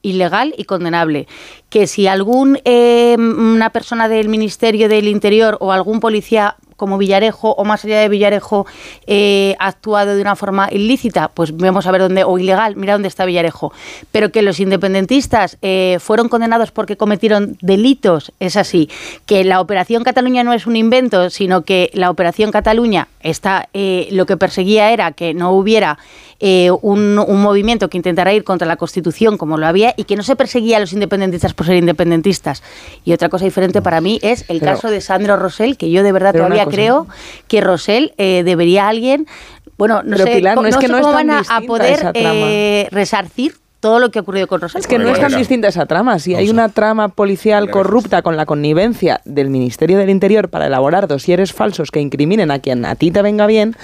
[0.07, 1.27] ilegal y condenable.
[1.69, 3.17] Que si algún eh,
[3.71, 8.67] persona del Ministerio del Interior o algún policía como Villarejo o más allá de Villarejo
[9.07, 12.93] eh, ha actuado de una forma ilícita, pues vamos a ver dónde, o ilegal, mira
[12.93, 13.73] dónde está Villarejo.
[14.13, 18.89] Pero que los independentistas eh, fueron condenados porque cometieron delitos, es así.
[19.27, 24.09] Que la Operación Cataluña no es un invento, sino que la Operación Cataluña está, eh,
[24.11, 25.99] lo que perseguía era que no hubiera
[26.39, 30.17] eh, un, un movimiento que intentara ir contra la Constitución como lo había y que
[30.17, 32.63] no se perseguía a los independentistas por ser independentistas.
[33.05, 36.03] Y otra cosa diferente para mí es el Pero- caso de Sandro Rosell, que yo
[36.03, 36.77] de verdad todavía cosa.
[36.77, 37.07] creo
[37.49, 39.27] que Rosell eh, debería alguien,
[39.79, 42.11] bueno, no Pero, sé, Pilar, co- no es que sé no cómo van a- poder
[42.15, 44.81] eh, resarcir todo lo que ha ocurrido con Rosell.
[44.81, 46.19] Es que no es tan distinta esa trama.
[46.19, 51.07] Si hay una trama policial corrupta con la connivencia del Ministerio del Interior para elaborar
[51.07, 53.77] dosieres falsos que incriminen a quien a ti te venga bien,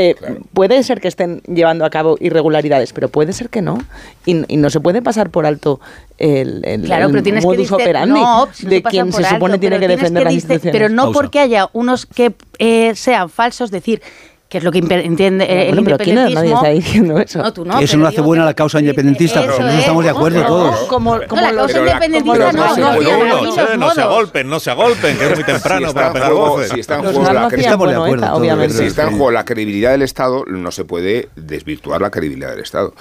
[0.00, 0.14] eh,
[0.52, 3.78] puede ser que estén llevando a cabo irregularidades, pero puede ser que no.
[4.26, 5.80] Y, y no se puede pasar por alto
[6.18, 9.12] el, el, Claro, el pero tienes que modus dice- operandi no, si no de quien
[9.12, 10.72] se alto, supone tiene que defender las dice- instituciones.
[10.80, 11.18] Pero no Pausa.
[11.20, 14.00] porque haya unos que eh, sean falsos, decir
[14.48, 16.56] que es lo que entiende eh, el Bueno, pero no- nadie independentismo.
[16.56, 17.38] está diciendo eso.
[17.42, 20.10] No, tú no, Que eso no hace buena la causa independentista, pero no estamos de
[20.10, 20.76] acuerdo todos.
[20.88, 25.34] Como, No, la causa independentista no, no no, se agolpen, no se agolpen, que es
[25.34, 26.70] muy temprano para pegar voces.
[26.72, 27.50] si está en juego la.
[28.70, 32.94] Si está en juego credibilidad del Estado, no se puede desvirtuar la credibilidad del Estado.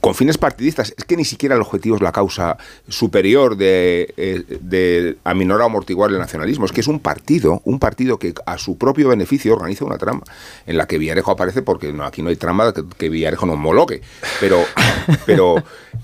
[0.00, 2.56] Con fines partidistas, es que ni siquiera el objetivo es la causa
[2.88, 6.64] superior de, eh, de aminorar o amortiguar el nacionalismo.
[6.64, 10.22] Es que es un partido, un partido que a su propio beneficio organiza una trama
[10.66, 13.52] en la que Villarejo aparece porque no, aquí no hay trama que, que Villarejo no
[13.54, 14.00] homologue.
[14.40, 14.64] Pero,
[15.26, 15.62] pero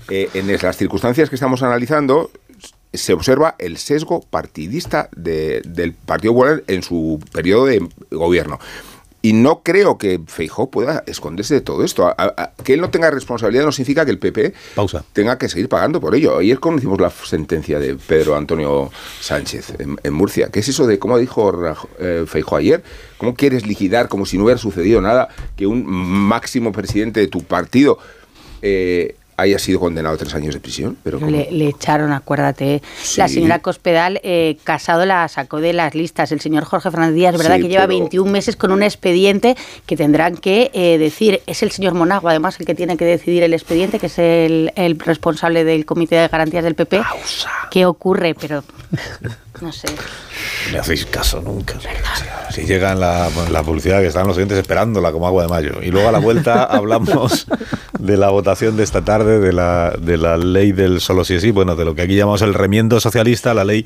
[0.09, 2.29] eh, en las circunstancias que estamos analizando
[2.93, 8.59] se observa el sesgo partidista de- del Partido Popular en su periodo de gobierno.
[9.25, 12.15] Y no creo que Feijó pueda esconderse de todo esto.
[12.63, 15.03] que él no tenga responsabilidad no significa que el PP Pausa.
[15.13, 16.37] tenga que seguir pagando por ello.
[16.37, 20.49] Ayer conocimos la sentencia de Pedro Antonio Sánchez en, Murcia.
[20.51, 21.51] ¿Qué es eso de, cómo dijo
[21.97, 22.83] eh, Feijó ayer?
[23.17, 27.41] ¿Cómo quieres liquidar como si no hubiera sucedido nada que un máximo presidente de tu
[27.41, 27.97] partido
[28.61, 30.97] eh, haya sido condenado a tres años de prisión.
[31.03, 32.81] Pero le, echaron, acuérdate.
[33.17, 36.31] La señora Cospedal, eh, Casado la sacó de las listas.
[36.31, 37.57] El señor Jorge Fernández Díaz, ¿verdad?
[37.57, 41.41] que lleva 21 meses con un expediente que tendrán que eh, decir.
[41.47, 44.71] Es el señor Monago, además, el que tiene que decidir el expediente, que es el,
[44.99, 47.01] responsable del Comité de Garantías del PP.
[47.71, 48.35] ¿Qué ocurre?
[48.35, 48.63] Pero
[49.61, 49.87] no sé.
[50.71, 51.75] Me hacéis caso nunca.
[52.51, 55.81] Si llega la, la, publicidad que están los siguientes esperándola como agua de mayo.
[55.81, 57.47] Y luego a la vuelta hablamos
[57.99, 61.41] de la votación de esta tarde de la, de la ley del solo sí es
[61.41, 63.85] sí, bueno, de lo que aquí llamamos el remiendo socialista, la ley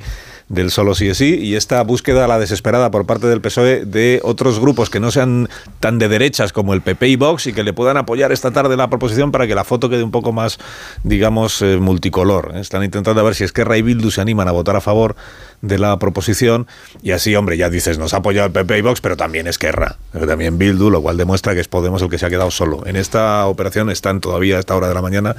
[0.49, 3.85] del solo sí es sí, y esta búsqueda a la desesperada por parte del PSOE
[3.85, 5.47] de otros grupos que no sean
[5.79, 8.75] tan de derechas como el PP y Vox y que le puedan apoyar esta tarde
[8.75, 10.57] la proposición para que la foto quede un poco más,
[11.03, 12.53] digamos, eh, multicolor.
[12.55, 15.15] Están intentando ver si es que Ray Bildu se animan a votar a favor
[15.61, 16.67] de la proposición
[17.01, 19.97] y así, hombre, ya dices, nos ha apoyado el PP y Vox, pero también Esquerra,
[20.12, 22.86] pero también Bildu, lo cual demuestra que es Podemos el que se ha quedado solo.
[22.86, 25.36] En esta operación están todavía a esta hora de la mañana,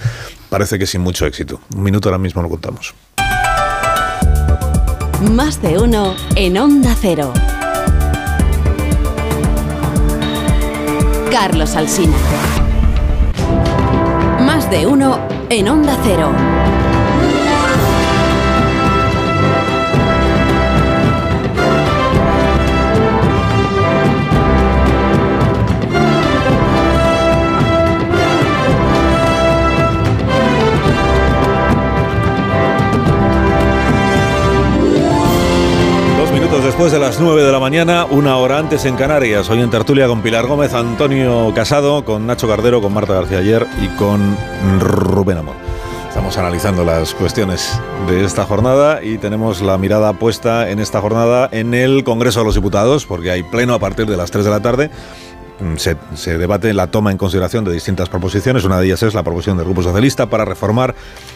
[0.49, 1.61] parece que sin mucho éxito.
[1.75, 2.95] Un minuto ahora mismo lo contamos.
[5.33, 7.33] Más de uno en Onda Cero.
[11.31, 12.17] Carlos Alsina.
[14.41, 16.60] Más de uno en Onda Cero.
[36.71, 39.51] Después de las 9 de la mañana, una hora antes en Canarias.
[39.51, 43.67] Hoy en tertulia con Pilar Gómez, Antonio Casado, con Nacho Cardero, con Marta García Ayer
[43.83, 44.37] y con
[44.79, 45.57] Rubén Amor.
[46.09, 51.49] Estamos analizando las cuestiones de esta jornada y tenemos la mirada puesta en esta jornada
[51.51, 54.51] en el Congreso de los Diputados, porque hay pleno a partir de las 3 de
[54.51, 54.91] la tarde
[55.61, 58.65] Mm, se, debate la toma en consideración de distintas proposiciones.
[58.65, 60.95] Una de ellas es la proposición del Grupo Socialista para reformar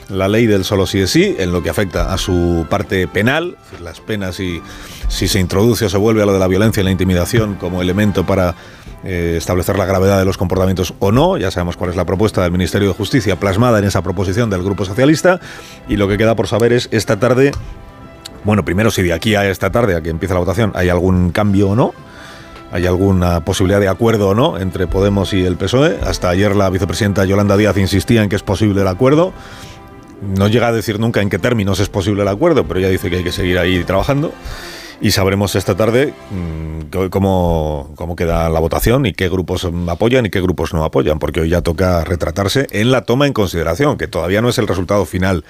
[0.08, 3.56] la ley del solo sí es sí en lo que afecta a su parte penal,
[3.82, 4.62] las penas y
[5.08, 7.82] si se introduce o se vuelve a lo de la violencia y la intimidación como
[7.82, 8.54] elemento para
[9.04, 11.37] eh, establecer la gravedad de los comportamientos o no.
[11.37, 14.62] Ya sabemos cuál es la propuesta del Ministerio de Justicia plasmada en esa proposición del
[14.62, 15.38] Grupo Socialista
[15.87, 17.52] y lo que queda por saber es esta tarde,
[18.44, 21.30] bueno, primero si de aquí a esta tarde, a que empiece la votación, hay algún
[21.30, 21.92] cambio o no
[22.74, 26.00] hay alguna posibilidad de acuerdo o no entre Podemos y el PSOE.
[26.04, 29.32] Hasta ayer la vicepresidenta Yolanda Díaz insistía en que es posible el acuerdo.
[30.37, 33.10] No llega a decir nunca en qué términos es posible el acuerdo, pero ella dice
[33.10, 34.32] que hay que seguir ahí trabajando.
[35.00, 40.30] Y sabremos esta tarde mm, cómo, cómo queda la votación y qué grupos apoyan y
[40.30, 44.08] qué grupos no apoyan, porque hoy ya toca retratarse en la toma en consideración, que
[44.08, 45.44] todavía no es el resultado final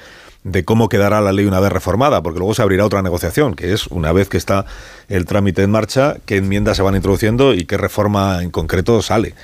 [0.44, 3.72] de cómo quedará la ley una vez reformada, porque luego se abrirá otra negociación, que
[3.72, 4.66] es una vez que está
[5.08, 9.34] el trámite en marcha, qué enmiendas se van introduciendo y qué reforma en concreto sale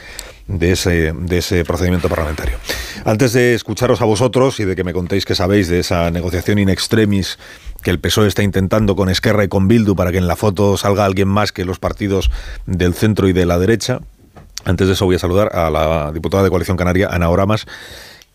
[0.46, 2.58] de ese, de ese procedimiento parlamentario.
[3.04, 6.58] Antes de escucharos a vosotros y de que me contéis qué sabéis de esa negociación
[6.58, 7.38] in extremis
[7.82, 10.76] que el PSOE está intentando con Esquerra y con Bildu para que en la foto
[10.76, 12.30] salga alguien más que los partidos
[12.66, 14.00] del centro y de la derecha,
[14.64, 17.66] antes de eso voy a saludar a la diputada de Coalición Canaria, Ana Oramas,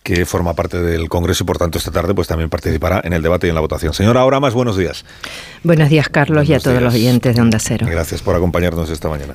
[0.06, 3.24] que forma parte del Congreso y por tanto esta tarde pues también participará en el
[3.24, 3.92] debate y en la votación.
[3.92, 5.04] Señora, ahora más buenos días.
[5.64, 7.88] Buenos días, Carlos, y a todos los oyentes de Onda Cero.
[7.90, 9.34] Gracias por acompañarnos esta mañana.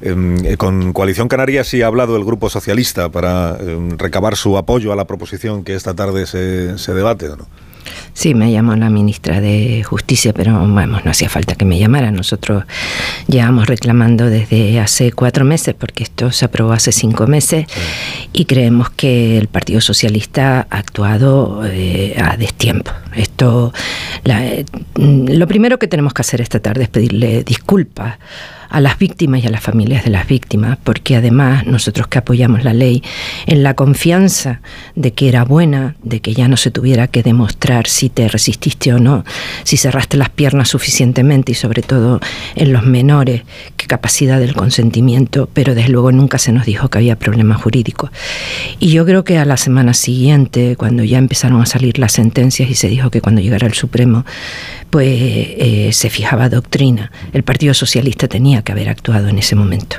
[0.00, 4.56] Em, eh, con Coalición Canaria sí ha hablado el Grupo Socialista para em, recabar su
[4.56, 7.48] apoyo a la proposición que esta tarde se, se debate, ¿o no?
[8.14, 12.10] Sí, me llamó la ministra de Justicia, pero vamos, no hacía falta que me llamara.
[12.10, 12.64] Nosotros
[13.26, 17.66] llevamos reclamando desde hace cuatro meses, porque esto se aprobó hace cinco meses,
[18.32, 22.92] y creemos que el Partido Socialista ha actuado eh, a destiempo.
[23.14, 23.72] Esto,
[24.24, 24.64] eh,
[24.96, 28.16] lo primero que tenemos que hacer esta tarde es pedirle disculpas
[28.72, 32.64] a las víctimas y a las familias de las víctimas, porque además nosotros que apoyamos
[32.64, 33.02] la ley,
[33.46, 34.62] en la confianza
[34.94, 38.94] de que era buena, de que ya no se tuviera que demostrar si te resististe
[38.94, 39.24] o no,
[39.64, 42.20] si cerraste las piernas suficientemente y sobre todo
[42.56, 43.42] en los menores,
[43.76, 48.10] qué capacidad del consentimiento, pero desde luego nunca se nos dijo que había problemas jurídicos.
[48.78, 52.70] Y yo creo que a la semana siguiente, cuando ya empezaron a salir las sentencias
[52.70, 54.24] y se dijo que cuando llegara el Supremo,
[54.88, 59.96] pues eh, se fijaba doctrina, el Partido Socialista tenía que haber actuado en ese momento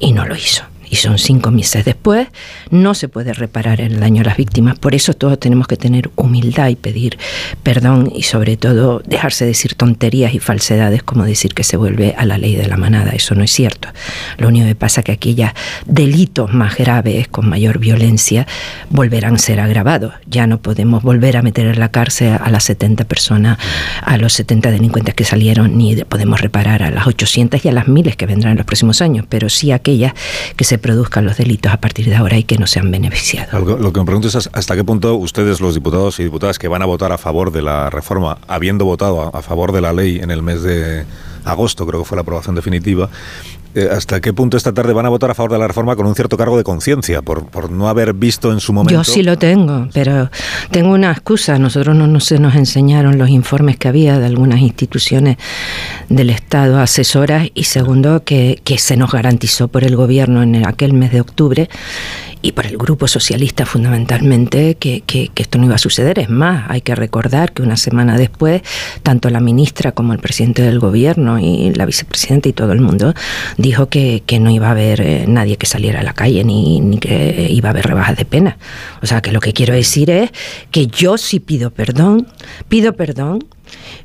[0.00, 0.71] y no lo hizo.
[0.92, 2.28] Y son cinco meses después,
[2.68, 4.78] no se puede reparar el daño a las víctimas.
[4.78, 7.18] Por eso todos tenemos que tener humildad y pedir
[7.62, 12.26] perdón y sobre todo dejarse decir tonterías y falsedades como decir que se vuelve a
[12.26, 13.12] la ley de la manada.
[13.12, 13.88] Eso no es cierto.
[14.36, 15.48] Lo único que pasa es que aquellos
[15.86, 18.46] delitos más graves, con mayor violencia,
[18.90, 20.12] volverán a ser agravados.
[20.26, 23.56] Ya no podemos volver a meter en la cárcel a las 70 personas,
[24.02, 27.88] a los 70 delincuentes que salieron, ni podemos reparar a las 800 y a las
[27.88, 30.12] miles que vendrán en los próximos años, pero sí aquellas
[30.54, 33.54] que se produzcan los delitos a partir de ahora y que no sean beneficiados.
[33.64, 36.82] Lo, que me pregunto es hasta qué punto ustedes, los diputados y diputadas que van
[36.82, 40.30] a votar a favor de la reforma, habiendo votado a favor de la ley en
[40.30, 41.06] el mes de
[41.44, 43.08] agosto, creo que fue la aprobación definitiva,
[43.74, 46.06] eh, ¿Hasta qué punto esta tarde van a votar a favor de la reforma con
[46.06, 49.02] un cierto cargo de conciencia por, por, no haber visto en su momento?
[49.02, 50.30] Yo sí lo tengo, pero
[50.70, 51.58] tengo una excusa.
[51.58, 55.38] Nosotros no, no se nos enseñaron los informes que había de algunas instituciones
[56.08, 60.92] del Estado asesoras y segundo que, que se nos garantizó por el gobierno en aquel
[60.92, 61.70] mes de octubre
[62.42, 66.18] y por el Grupo Socialista fundamentalmente que, que, esto no iba a suceder.
[66.18, 68.62] Es más, hay que recordar que una semana después,
[69.02, 73.14] tanto la ministra como el presidente del gobierno y la vicepresidenta y todo el mundo
[73.56, 76.80] dijo que, que no iba a haber eh, nadie que saliera a la calle ni,
[76.80, 78.58] ni que iba a haber rebajas de pena.
[79.02, 80.30] O sea que lo que quiero decir es
[80.70, 82.26] que yo sí pido perdón,
[82.68, 83.44] pido perdón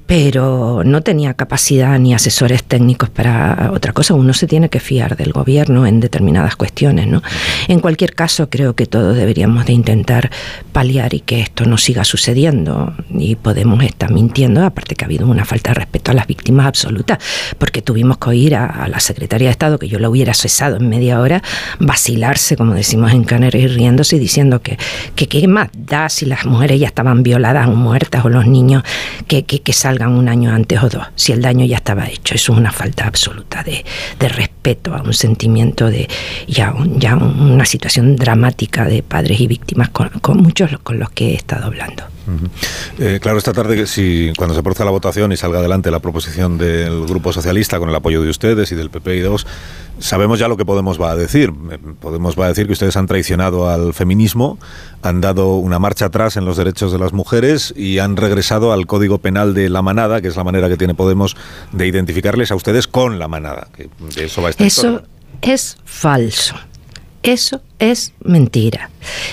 [0.07, 4.13] pero no tenía capacidad ni asesores técnicos para otra cosa.
[4.13, 7.07] Uno se tiene que fiar del gobierno en determinadas cuestiones.
[7.07, 7.21] ¿no?
[7.67, 10.31] En cualquier caso, creo que todos deberíamos de intentar
[10.71, 12.93] paliar y que esto no siga sucediendo.
[13.09, 16.67] Y podemos estar mintiendo, aparte que ha habido una falta de respeto a las víctimas
[16.67, 17.17] absolutas,
[17.57, 20.87] porque tuvimos que oír a, la secretaria de Estado, que yo lo hubiera cesado en
[20.87, 21.43] media hora,
[21.79, 24.77] vacilarse, como decimos en Canarias, riéndose y diciendo que,
[25.15, 28.83] que qué más da si las mujeres ya estaban violadas o muertas o los niños
[29.27, 32.35] que, que, que salgan un año antes o dos, si el daño ya estaba hecho.
[32.35, 33.83] Eso es una falta absoluta de,
[34.27, 36.07] respeto a un sentimiento de
[36.47, 41.35] ya, ya una situación dramática de padres y víctimas con, muchos con los que he
[41.35, 42.03] estado hablando.
[42.99, 46.57] Eh, claro, esta tarde, si cuando se produzca la votación y salga adelante la proposición
[46.57, 49.47] del Grupo Socialista con el apoyo de ustedes y del PP y de vos,
[49.99, 51.53] sabemos ya lo que Podemos va a decir.
[51.71, 54.59] Eh, Podemos va a decir que ustedes han traicionado al feminismo,
[55.01, 58.85] han dado una marcha atrás en los derechos de las mujeres y han regresado al
[58.87, 61.35] Código Penal de la manada, que es la manera que tiene Podemos
[61.71, 63.67] de identificarles a ustedes con la manada.
[63.75, 65.03] Que de eso va a estar Eso
[65.41, 66.55] es falso.
[67.23, 68.89] Eso es mentira.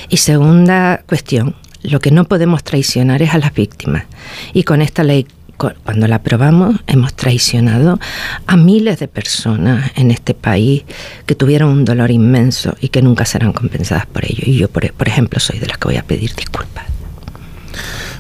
[0.09, 4.05] Y segunda cuestión, lo que no podemos traicionar es a las víctimas.
[4.53, 7.99] Y con esta ley cuando la aprobamos, hemos traicionado
[8.47, 10.85] a miles de personas en este país
[11.27, 14.43] que tuvieron un dolor inmenso y que nunca serán compensadas por ello.
[14.47, 16.85] Y yo, por, ejemplo, soy de las que voy a pedir disculpas.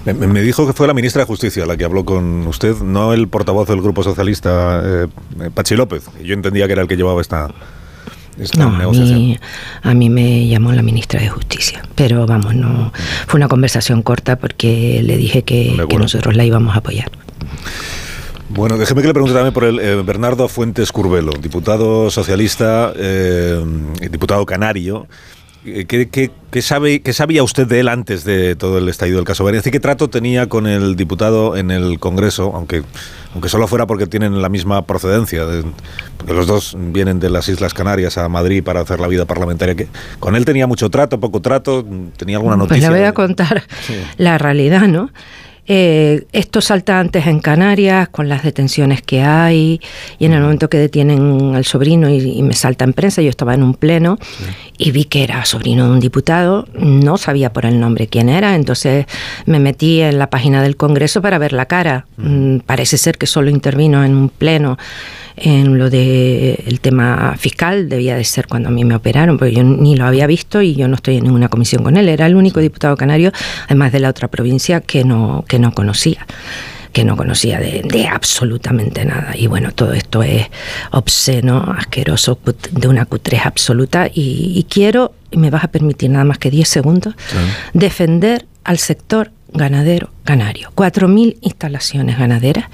[0.04, 3.26] Me, dijo que fue la ministra de Justicia la que habló con usted, no el
[3.28, 5.06] portavoz del Grupo Socialista, eh,
[5.54, 6.04] Pachi López.
[6.22, 7.48] Yo entendía que era el que llevaba esta,
[8.56, 9.38] no, a mí,
[9.82, 12.92] a mí, me llamó la ministra de Justicia, pero vamos, no
[13.26, 17.10] fue una conversación corta porque le dije que, nosotros la íbamos a apoyar.
[18.50, 23.64] Bueno, déjeme que le pregunte también por el eh, Bernardo Fuentes Curbelo, diputado socialista, eh,
[24.10, 25.08] diputado canario.
[25.66, 29.44] Eh, ¿Qué, sabe, ¿Qué sabía usted de él antes de todo el estallido del caso
[29.44, 29.64] Bárcenas?
[29.64, 32.82] ¿Qué trato tenía con el diputado en el Congreso, aunque,
[33.32, 35.46] aunque solo fuera porque tienen la misma procedencia?
[36.18, 39.86] porque los dos vienen de las Islas Canarias a Madrid para hacer la vida parlamentaria.
[40.20, 41.84] ¿Con él tenía mucho trato, poco trato?
[42.18, 42.88] ¿Tenía alguna noticia?
[42.88, 43.62] Pues le voy a contar
[44.18, 45.10] la realidad, ¿no?
[45.66, 49.80] Eh, estos saltantes en Canarias, con las detenciones que hay,
[50.18, 53.54] y en el momento que detienen al sobrino y, me salta en prensa, yo estaba
[53.54, 54.18] en un pleno
[54.76, 58.54] y vi que era sobrino de un diputado, no sabía por el nombre quién era,
[58.54, 59.06] entonces
[59.46, 62.06] me metí en la página del Congreso para ver la cara.
[62.18, 64.76] Mm, parece ser que solo intervino en un pleno
[65.36, 69.52] en lo de el tema fiscal, debía de ser cuando a mí me operaron, porque
[69.52, 72.08] yo ni lo había visto y yo no estoy en ninguna comisión con él.
[72.08, 73.32] Era el único diputado canario,
[73.66, 76.26] además de la otra provincia, que no, no conocía
[76.94, 79.32] que no conocía de, absolutamente nada.
[79.36, 80.46] Y bueno, todo esto es
[80.92, 82.38] obsceno, asqueroso,
[82.70, 84.08] de una cutrez absoluta.
[84.14, 87.14] Y, quiero, y me vas a permitir nada más que 10 segundos,
[87.72, 90.70] defender al sector ganadero canario.
[90.76, 92.66] 4.000 instalaciones ganaderas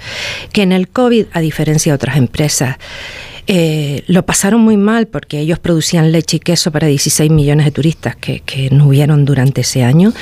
[0.53, 2.77] que en el COVID, a diferencia de otras empresas,
[3.47, 7.71] eh, lo pasaron muy mal porque ellos producían leche y queso para 16 millones de
[7.71, 10.13] turistas que, no hubieron durante ese año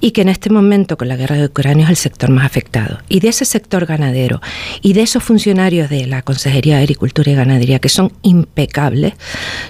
[0.00, 2.98] y que en este momento con la guerra de Ucrania es el sector más afectado.
[3.08, 4.40] Y de ese sector ganadero
[4.82, 9.14] y de esos funcionarios de la Consejería de Agricultura y Ganadería que son impecables,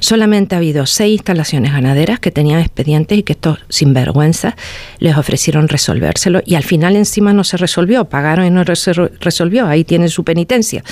[0.01, 4.55] solamente ha habido seis instalaciones ganaderas que tenían expedientes y que estos sinvergüenzas
[4.99, 9.66] les ofrecieron resolvérselo y al final encima no se resolvió, pagaron y no se resolvió,
[9.66, 10.85] ahí tienen su penitencia,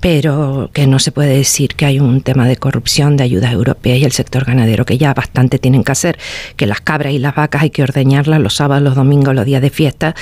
[0.00, 3.52] pero que no se puede decir decir que hay un tema de corrupción de ayudas
[3.52, 6.18] europeas y el sector ganadero que ya bastante tienen que hacer,
[6.56, 9.60] que las cabras y las vacas hay que ordeñarlas los sábados, los domingos, los días
[9.60, 10.14] de fiesta,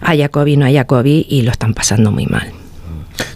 [0.00, 2.59] haya COVID, no haya COVID y lo están pasando muy mal.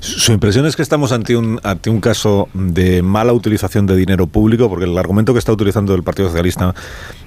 [0.00, 4.26] Su impresión es que estamos ante un, ante un caso de mala utilización de dinero
[4.26, 6.74] público, porque el argumento que está utilizando el Partido Socialista,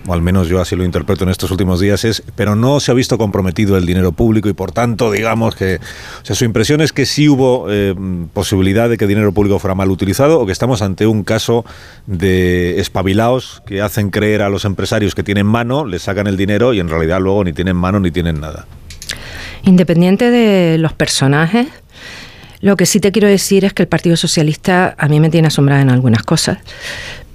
[0.05, 2.91] o al menos yo así lo interpreto en estos últimos días, es, pero no se
[2.91, 6.81] ha visto comprometido el dinero público y por tanto, digamos que, o sea, su impresión
[6.81, 7.95] es que sí hubo eh,
[8.33, 11.65] posibilidad de que dinero público fuera mal utilizado o que estamos ante un caso
[12.05, 16.73] de espabilados que hacen creer a los empresarios que tienen mano, les sacan el dinero
[16.73, 18.65] y en realidad luego ni tienen mano ni tienen nada.
[19.63, 21.67] Independiente de los personajes,
[22.61, 25.47] lo que sí te quiero decir es que el Partido Socialista a mí me tiene
[25.47, 26.57] asombrada en algunas cosas,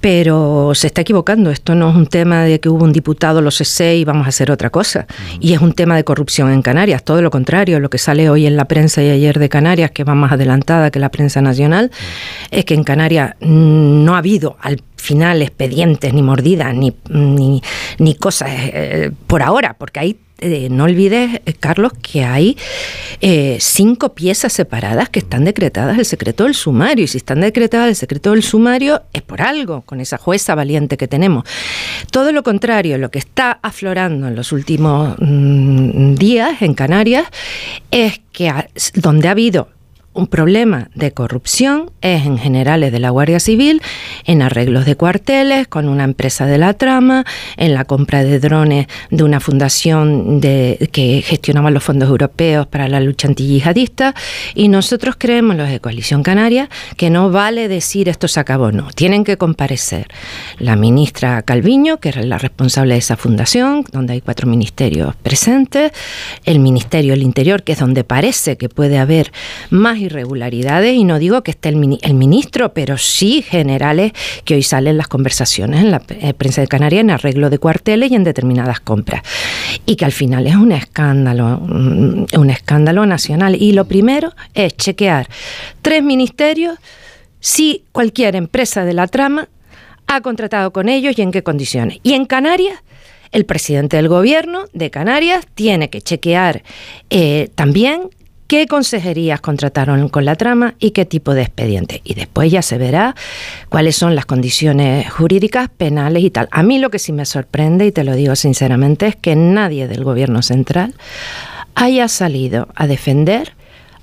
[0.03, 1.49] pero se está equivocando.
[1.49, 4.29] Esto no es un tema de que hubo un diputado, lo sé y vamos a
[4.29, 5.07] hacer otra cosa.
[5.39, 7.03] Y es un tema de corrupción en Canarias.
[7.05, 10.03] Todo lo contrario, lo que sale hoy en la prensa y ayer de Canarias, que
[10.03, 11.89] va más adelantada que la prensa nacional,
[12.51, 16.93] es que en Canarias no ha habido al final expedientes, ni mordidas, ni,
[17.97, 22.57] ni, cosas eh, por ahora, porque hay eh, no olvides, eh, Carlos, que hay
[23.21, 27.05] eh, cinco piezas separadas que están decretadas el secreto del sumario.
[27.05, 30.97] Y si están decretadas el secreto del sumario, es por algo, con esa jueza valiente
[30.97, 31.45] que tenemos.
[32.11, 37.27] Todo lo contrario, lo que está aflorando en los últimos mm, días en Canarias
[37.91, 38.51] es que
[38.95, 39.69] donde ha habido
[40.13, 43.81] un problema de corrupción es en generales de la Guardia Civil,
[44.25, 47.25] en arreglos de cuarteles con una empresa de la trama,
[47.57, 52.99] en la compra de drones de una fundación que gestionaba los fondos europeos para la
[52.99, 54.13] lucha antiyihadista.
[54.53, 58.89] Y nosotros creemos, los de Coalición Canaria, que no vale decir esto se acabó, no.
[58.91, 60.07] Tienen que comparecer
[60.59, 65.91] la ministra Calviño, que es la responsable de esa fundación, donde hay cuatro ministerios presentes,
[66.45, 69.31] el Ministerio del Interior, que es donde parece que puede haber
[69.69, 74.13] más irregularidades y no digo que esté el, ministro, pero sí generales
[74.45, 78.11] que hoy salen las conversaciones en la eh, prensa de Canarias en arreglo de cuarteles
[78.11, 79.23] y en determinadas compras.
[79.85, 83.55] Y que al final es un escándalo, mm, un escándalo nacional.
[83.61, 85.27] Y lo primero es chequear
[85.81, 86.77] tres ministerios
[87.39, 89.49] si cualquier empresa de la trama
[90.07, 91.99] ha contratado con ellos y en qué condiciones.
[92.03, 92.79] Y en Canarias
[93.33, 96.63] el presidente del gobierno de Canarias tiene que chequear
[97.09, 98.09] eh, también
[98.53, 102.01] qué consejerías contrataron con la trama y qué tipo de expediente.
[102.03, 103.15] Y después ya se verá
[103.67, 106.49] cuáles son las condiciones jurídicas, penales y tal.
[106.51, 109.87] A mí lo que sí me sorprende, y te lo digo sinceramente, es que nadie
[109.87, 110.93] del gobierno central
[111.73, 113.55] haya salido a defender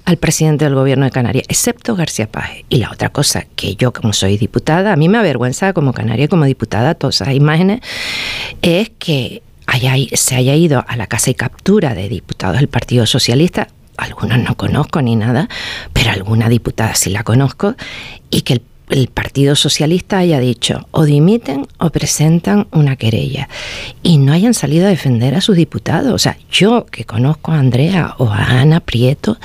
[0.04, 2.64] al presidente del gobierno de Canarias, excepto García Paje.
[2.68, 6.26] Y la otra cosa, que yo como soy diputada, a mí me avergüenza como canaria,
[6.26, 7.82] como diputada, todas esas imágenes,
[8.62, 9.44] es que
[10.14, 13.68] se haya ido a la casa y captura de diputados del Partido Socialista
[14.00, 15.48] algunos no conozco ni nada,
[15.92, 17.74] pero alguna diputada sí la conozco,
[18.30, 18.62] y que el,
[19.14, 23.48] Partido Socialista haya dicho o dimiten o presentan una querella
[24.02, 26.12] y no hayan salido a defender a sus diputados.
[26.12, 29.38] O sea, yo que conozco a Andrea o a Ana Prieto,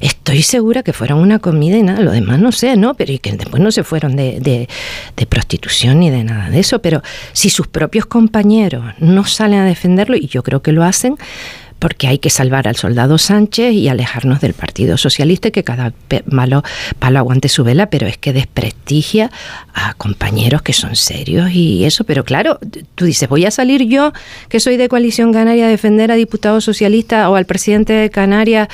[0.00, 2.94] estoy segura que fueron una comida y nada, lo demás no sé, ¿no?
[2.94, 6.80] Pero y que después no se fueron de, de prostitución ni de nada de eso.
[6.80, 7.02] Pero
[7.34, 11.16] si sus propios compañeros no salen a defenderlo, y yo creo que lo hacen,
[11.78, 15.92] porque hay que salvar al soldado Sánchez y alejarnos del Partido Socialista que cada
[16.26, 16.62] malo
[16.98, 19.30] palo aguante su vela, pero es que desprestigia
[19.74, 22.04] a compañeros que son serios y eso.
[22.04, 22.58] Pero claro,
[22.94, 24.12] tú dices, voy a salir yo,
[24.48, 28.68] que soy de Coalición Canaria, a defender a diputados socialistas o al presidente de Canarias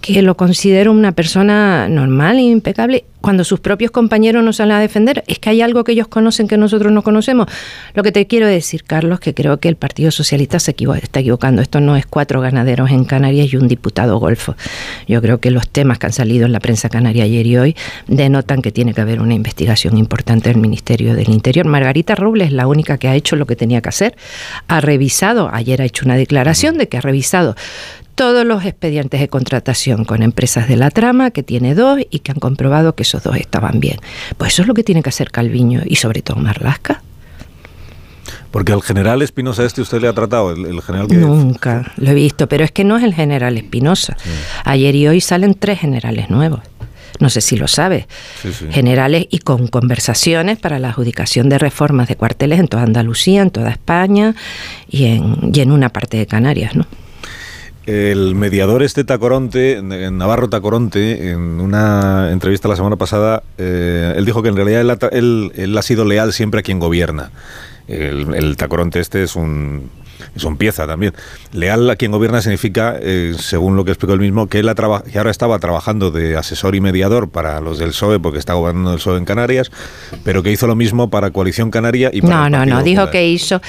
[0.00, 4.80] que lo considero una persona normal e impecable cuando sus propios compañeros no salen a
[4.80, 5.24] defender.
[5.26, 7.48] Es que hay algo que ellos conocen que nosotros no conocemos.
[7.94, 11.60] Lo que te quiero decir, Carlos, que creo que el Partido Socialista se está equivocando.
[11.60, 14.54] Esto no es cuatro ganaderos en Canarias y un diputado golfo.
[15.08, 17.76] Yo creo que los temas que han salido en la prensa canaria ayer y hoy
[18.06, 21.66] denotan que tiene que haber una investigación importante del Ministerio del Interior.
[21.66, 24.16] Margarita Robles es la única que ha hecho lo que tenía que hacer.
[24.68, 27.56] Ha revisado, ayer ha hecho una declaración de que ha revisado
[28.16, 32.32] todos los expedientes de contratación con empresas de la trama, que tiene dos y que
[32.32, 33.98] han comprobado que esos dos estaban bien.
[34.38, 37.02] Pues eso es lo que tiene que hacer Calviño y sobre todo Marlasca.
[38.50, 42.48] Porque al general Espinosa este usted le ha tratado, el, general Nunca, lo he visto,
[42.48, 44.16] pero es que no es el general Espinosa.
[44.64, 46.60] Ayer y hoy salen tres generales nuevos.
[47.20, 48.08] No sé si lo sabe.
[48.70, 53.50] Generales y con conversaciones para la adjudicación de reformas de cuarteles en toda Andalucía, en
[53.50, 54.34] toda España
[54.88, 56.86] y en, y en una parte de Canarias, ¿no?
[57.86, 64.42] El mediador este Tacoronte, Navarro Tacoronte, en una entrevista la semana pasada, eh, él dijo
[64.42, 67.30] que en realidad él, ha sido leal siempre a quien gobierna.
[67.86, 69.88] El, Tacoronte este es un
[70.36, 71.14] Eso pieza también.
[71.52, 75.18] Leal a quien gobierna significa, eh, según lo que explicó él mismo, que él que
[75.18, 78.98] ahora estaba trabajando de asesor y mediador para los del PSOE, porque está gobernando el
[78.98, 79.70] PSOE en Canarias,
[80.24, 83.26] pero que hizo lo mismo para Coalición Canaria y para No, no, no, dijo que
[83.26, 83.62] hizo,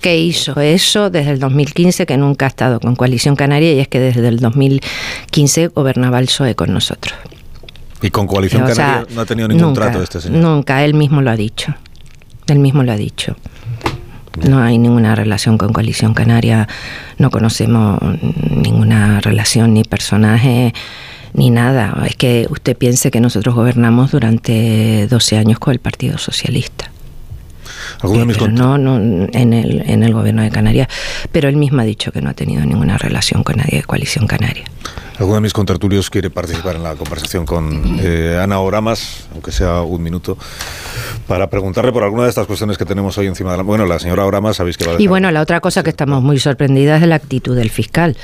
[0.00, 3.88] que hizo eso desde el 2015, que nunca ha estado con Coalición Canaria, y es
[3.88, 7.14] que desde el 2015 gobernaba el PSOE con nosotros.
[8.00, 10.40] Y con Coalición Canaria no ha tenido ningún trato este señor.
[10.40, 11.74] Nunca, él mismo lo ha dicho.
[12.46, 13.36] Él mismo lo ha dicho.
[14.42, 16.68] No hay ninguna relación con Coalición Canaria,
[17.18, 17.98] no conocemos
[18.50, 20.74] ninguna relación ni personaje
[21.34, 22.04] ni nada.
[22.06, 26.93] Es que usted piense que nosotros gobernamos durante 12 años con el Partido Socialista.
[28.50, 30.88] No, no en el, en el gobierno de Canarias,
[31.32, 34.26] pero él mismo ha dicho que no ha tenido ninguna relación con nadie de Coalición
[34.26, 34.64] Canaria.
[35.18, 39.82] Alguno de mis contertulios quiere participar en la conversación con eh, Ana Oramas, aunque sea
[39.82, 40.36] un minuto,
[41.28, 43.62] para preguntarle por alguna de estas cuestiones que tenemos hoy encima de la...
[43.62, 46.22] Bueno, la señora Oramas sabéis que va a Y bueno, la otra cosa que estamos
[46.22, 48.16] muy sorprendidas es la actitud del fiscal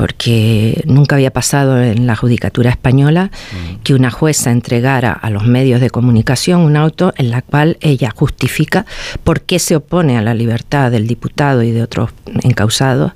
[0.00, 3.82] porque nunca había pasado en la judicatura española mm.
[3.82, 8.10] que una jueza entregara a los medios de comunicación un auto en la cual ella
[8.10, 8.86] justifica
[9.24, 13.12] por qué se opone a la libertad del diputado y de otros encausados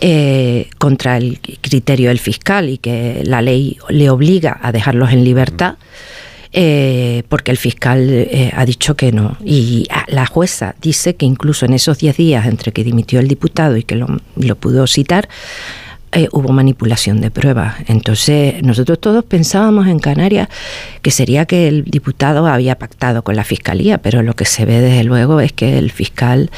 [0.00, 5.22] eh, contra el criterio del fiscal y que la ley le obliga a dejarlos en
[5.22, 5.74] libertad.
[6.58, 9.36] Eh, porque el fiscal eh, ha dicho que no.
[9.44, 13.76] Y la jueza dice que incluso en esos 10 días entre que dimitió el diputado
[13.76, 14.06] y que lo,
[14.36, 15.28] lo pudo citar,
[16.12, 17.76] eh, hubo manipulación de pruebas.
[17.88, 20.48] Entonces, nosotros todos pensábamos en Canarias
[21.02, 24.80] que sería que el diputado había pactado con la fiscalía, pero lo que se ve
[24.80, 26.50] desde luego es que el fiscal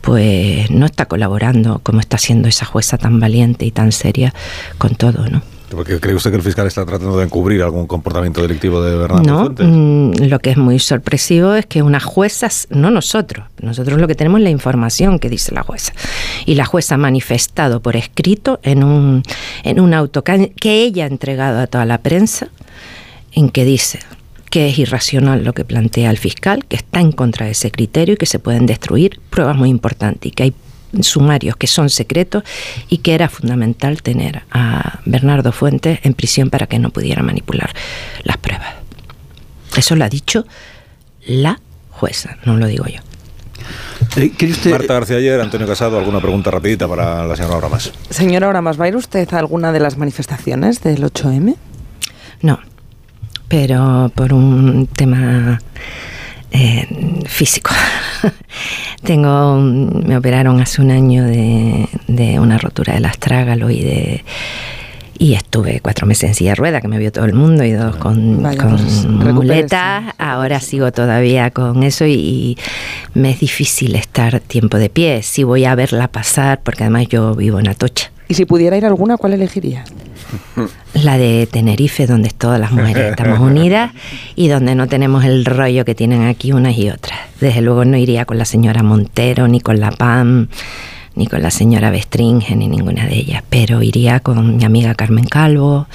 [0.00, 4.34] pues no está colaborando como está haciendo esa jueza tan valiente y tan seria
[4.78, 5.42] con todo, ¿no?
[5.70, 9.22] Porque cree usted que el fiscal está tratando de encubrir algún comportamiento delictivo de Bernardo
[9.22, 14.08] No, mm, lo que es muy sorpresivo es que unas juezas, no nosotros, nosotros lo
[14.08, 15.92] que tenemos es la información que dice la jueza.
[16.46, 19.22] Y la jueza ha manifestado por escrito en un,
[19.62, 22.48] en un auto que ella ha entregado a toda la prensa,
[23.32, 23.98] en que dice
[24.50, 28.14] que es irracional lo que plantea el fiscal, que está en contra de ese criterio
[28.14, 30.54] y que se pueden destruir pruebas muy importantes y que hay
[31.00, 32.42] sumarios que son secretos
[32.88, 37.72] y que era fundamental tener a Bernardo Fuentes en prisión para que no pudiera manipular
[38.24, 38.74] las pruebas.
[39.76, 40.46] Eso lo ha dicho
[41.26, 41.60] la
[41.90, 43.00] jueza, no lo digo yo.
[44.16, 44.32] Eh,
[44.70, 47.92] Marta García ayer, Antonio Casado, ¿alguna pregunta rapidita para la señora Oramas?
[48.08, 51.56] Señora Oramas, ¿va a ir usted a alguna de las manifestaciones del 8M?
[52.40, 52.60] No,
[53.48, 55.60] pero por un tema
[56.50, 56.86] eh,
[57.26, 57.70] físico.
[59.02, 61.88] Tengo, me operaron hace un año de,
[62.40, 64.24] una rotura del astrágalo y de
[65.20, 67.72] y estuve cuatro meses en silla de rueda, que me vio todo el mundo, y
[67.72, 70.14] dos con, pues, muletas.
[70.16, 72.56] Ahora sigo todavía con eso y,
[73.14, 75.24] me es difícil estar tiempo de pie.
[75.24, 78.12] Si voy a verla pasar, porque además yo vivo en Atocha.
[78.28, 79.84] ¿Y si pudiera ir alguna, cuál elegiría?
[80.94, 83.92] La de Tenerife, donde todas las mujeres estamos unidas
[84.36, 87.18] y donde no tenemos el rollo que tienen aquí unas y otras.
[87.40, 90.48] Desde luego no iría con la señora Montero, ni con la PAM,
[91.14, 95.24] ni con la señora Bestringe, ni ninguna de ellas, pero iría con mi amiga Carmen
[95.24, 95.86] Calvo,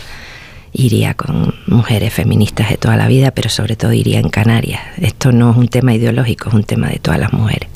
[0.73, 4.81] iría con mujeres feministas de toda la vida, pero sobre todo iría en Canarias.
[4.97, 7.69] Esto no es un tema ideológico, es un tema de todas las mujeres.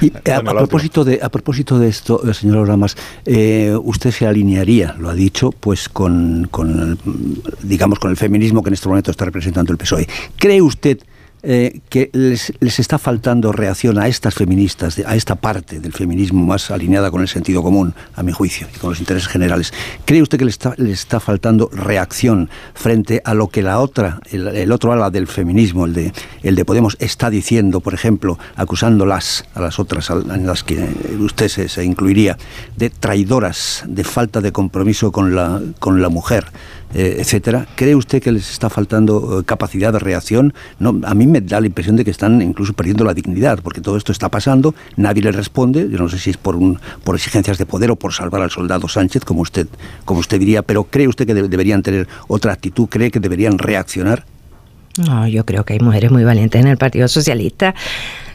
[0.00, 4.94] Y a, propósito de, a propósito de esto, eh, señor Oramas, eh, usted se alinearía,
[4.98, 6.98] lo ha dicho, pues con, con,
[7.62, 10.06] digamos, con el feminismo que en este momento está representando el PSOE.
[10.36, 10.98] ¿Cree usted
[11.46, 16.70] eh, que les, está faltando reacción a estas feministas, a esta parte del feminismo más
[16.70, 19.72] alineada con el sentido común, a mi juicio, y con los intereses generales.
[20.06, 24.72] ¿Cree usted que les está, está faltando reacción frente a lo que la otra, el,
[24.72, 29.60] otro ala del feminismo, el de, el de Podemos, está diciendo, por ejemplo, acusándolas a
[29.60, 30.88] las otras, en las que
[31.20, 32.38] usted se, se incluiría,
[32.76, 36.46] de traidoras, de falta de compromiso con la, con la mujer?
[36.94, 37.66] Eh, etcétera.
[37.74, 40.54] ¿Cree usted que les está faltando eh, capacidad de reacción?
[40.78, 43.80] No, a mí me da la impresión de que están incluso perdiendo la dignidad, porque
[43.80, 45.88] todo esto está pasando, nadie le responde.
[45.90, 48.52] Yo no sé si es por, un, por exigencias de poder o por salvar al
[48.52, 49.66] soldado Sánchez, como usted,
[50.04, 52.86] como usted diría, pero ¿cree usted que deberían tener otra actitud?
[52.88, 54.24] ¿Cree que deberían reaccionar?
[55.04, 57.74] No, yo creo que hay mujeres muy valientes en el Partido Socialista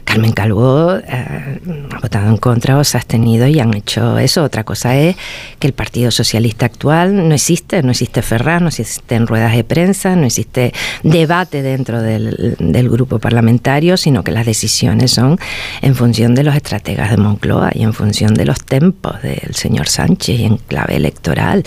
[0.04, 1.60] Carmen Calvo eh,
[1.92, 4.42] ha votado en contra o se ha abstenido y han hecho eso.
[4.42, 5.16] Otra cosa es
[5.58, 10.16] que el Partido Socialista actual no existe, no existe Ferraz, no existen ruedas de prensa,
[10.16, 10.72] no existe
[11.02, 12.56] debate dentro del,
[12.90, 15.38] grupo parlamentario, sino que las decisiones son
[15.82, 19.88] en función de los estrategas de Moncloa y en función de los tempos del señor
[19.88, 21.62] Sánchez y en clave electoral.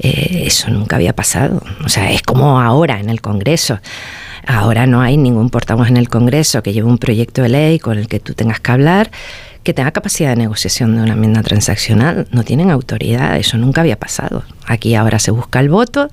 [0.00, 1.62] Eh, eso nunca había pasado.
[1.84, 3.78] O sea, es como ahora en el Congreso.
[4.50, 7.98] Ahora no hay ningún portavoz en el Congreso que lleve un proyecto de ley con
[7.98, 9.10] el que tú tengas que hablar
[9.62, 12.26] que tenga capacidad de negociación de una enmienda transaccional.
[12.30, 14.42] No tienen autoridad, eso nunca había pasado.
[14.66, 16.08] Aquí ahora se busca el voto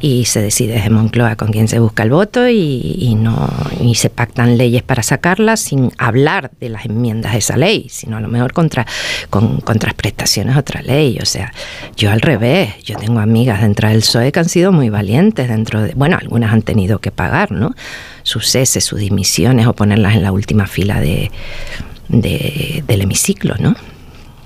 [0.00, 4.10] y se decide desde Moncloa con quién se busca el voto y, no y se
[4.10, 8.28] pactan leyes para sacarlas sin hablar de las enmiendas de esa ley, sino a lo
[8.28, 8.86] mejor contra
[9.28, 11.18] con contraprestaciones a otra ley.
[11.20, 11.52] O sea,
[11.96, 15.82] yo al revés, yo tengo amigas dentro del PSOE que han sido muy valientes dentro
[15.82, 17.74] de, bueno, algunas han tenido que pagar, ¿no?
[18.22, 21.32] Sus ceses, sus dimisiones o ponerlas en la última fila de,
[22.08, 23.74] del hemiciclo, ¿no?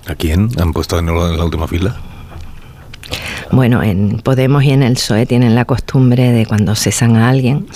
[0.06, 2.00] ¿A quién han puesto en la última fila?
[3.50, 7.66] Bueno, en Podemos y en el PSOE tienen la costumbre de cuando cesan a alguien.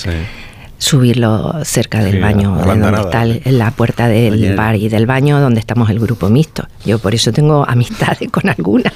[0.79, 5.61] Subirlo cerca del baño, de donde está la puerta del bar y del baño donde
[5.61, 6.67] estamos el grupo mixto.
[6.85, 8.93] Yo por eso tengo amistades con algunas,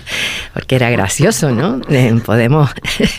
[0.52, 1.80] porque era gracioso, ¿no?
[2.24, 2.70] Podemos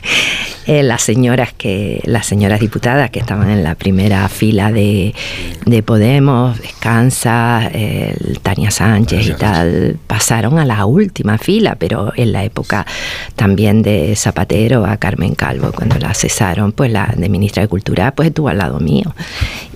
[0.68, 5.14] eh, las señoras que las señoras diputadas que estaban en la primera fila de,
[5.66, 7.70] de Podemos, Descansa,
[8.44, 12.86] Tania Sánchez y tal, pasaron a la última fila, pero en la época
[13.36, 18.14] también de Zapatero a Carmen Calvo, cuando la cesaron, pues la de ministra de Cultura,
[18.14, 19.14] pues estuvo al lado mío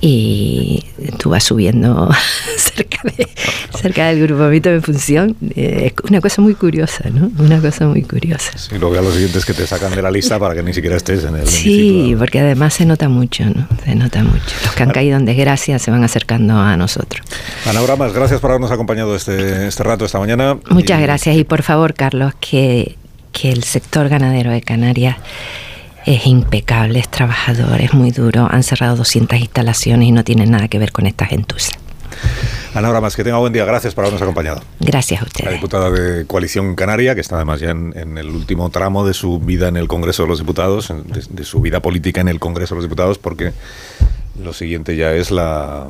[0.02, 2.10] y estuvo subiendo
[2.58, 3.28] cerca de
[3.76, 5.36] cerca del grupo Mito de Función.
[5.56, 7.32] Eh, es una cosa muy curiosa, ¿no?
[7.44, 8.58] Una cosa muy curiosa.
[8.58, 10.74] Sí, lo que a los siguientes que te sacan de la lista para que ni
[10.74, 13.68] siquiera estés en el Sí, porque además se nota mucho, ¿no?
[13.84, 14.56] Se nota mucho.
[14.64, 17.26] Los que han caído en desgracia se van acercando a nosotros.
[17.66, 20.58] Ana Bramas, gracias por habernos acompañado este, este rato, esta mañana.
[20.70, 22.98] Muchas gracias y por favor, Carlos, que,
[23.32, 25.18] que el sector ganadero de Canarias
[26.06, 28.48] es impecable, es trabajador, es muy duro.
[28.50, 31.72] Han cerrado 200 instalaciones y no tienen nada que ver con esta gentuza.
[32.74, 33.66] Ana Bramas, que tenga buen día.
[33.66, 34.62] Gracias por habernos acompañado.
[34.80, 35.46] Gracias a usted.
[35.46, 39.40] La diputada de Coalición Canaria, que está además ya en, el último tramo de su
[39.40, 40.94] vida en el Congreso de los Diputados,
[41.30, 43.54] de, su vida política en el Congreso de los Diputados, porque
[44.42, 45.88] lo siguiente ya es la,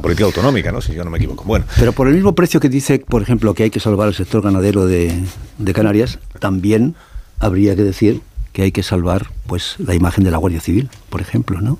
[0.00, 0.80] política autonómica, ¿no?
[0.80, 1.44] Si yo no me equivoco.
[1.44, 1.66] Bueno.
[1.78, 4.42] Pero por el mismo precio que dice, por ejemplo, que hay que salvar el sector
[4.42, 5.14] ganadero de,
[5.58, 6.94] de Canarias, también
[7.38, 11.20] habría que decir que hay que salvar pues la imagen de la Guardia Civil, por
[11.20, 11.78] ejemplo, ¿no?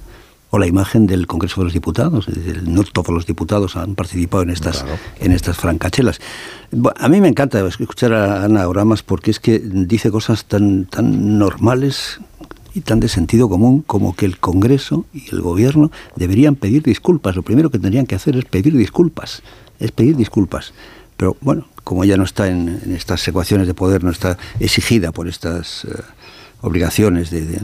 [0.53, 2.27] o la imagen del Congreso de los Diputados.
[2.67, 4.85] No todos los diputados han participado en estas,
[5.19, 6.21] en estas francachelas.
[7.01, 11.39] A mí me encanta escuchar a Ana Oramas porque es que dice cosas tan, tan
[11.39, 12.21] normales
[12.75, 17.35] y tan de sentido común como que el Congreso y el Gobierno deberían pedir disculpas.
[17.35, 19.43] Lo primero que tendrían que hacer es pedir disculpas.
[19.81, 20.75] Es pedir disculpas.
[21.17, 25.29] Pero bueno, como ella no está en, estas ecuaciones de poder, no está exigida por
[25.29, 25.87] estas...
[25.87, 25.95] Eh,
[26.63, 27.61] obligaciones de,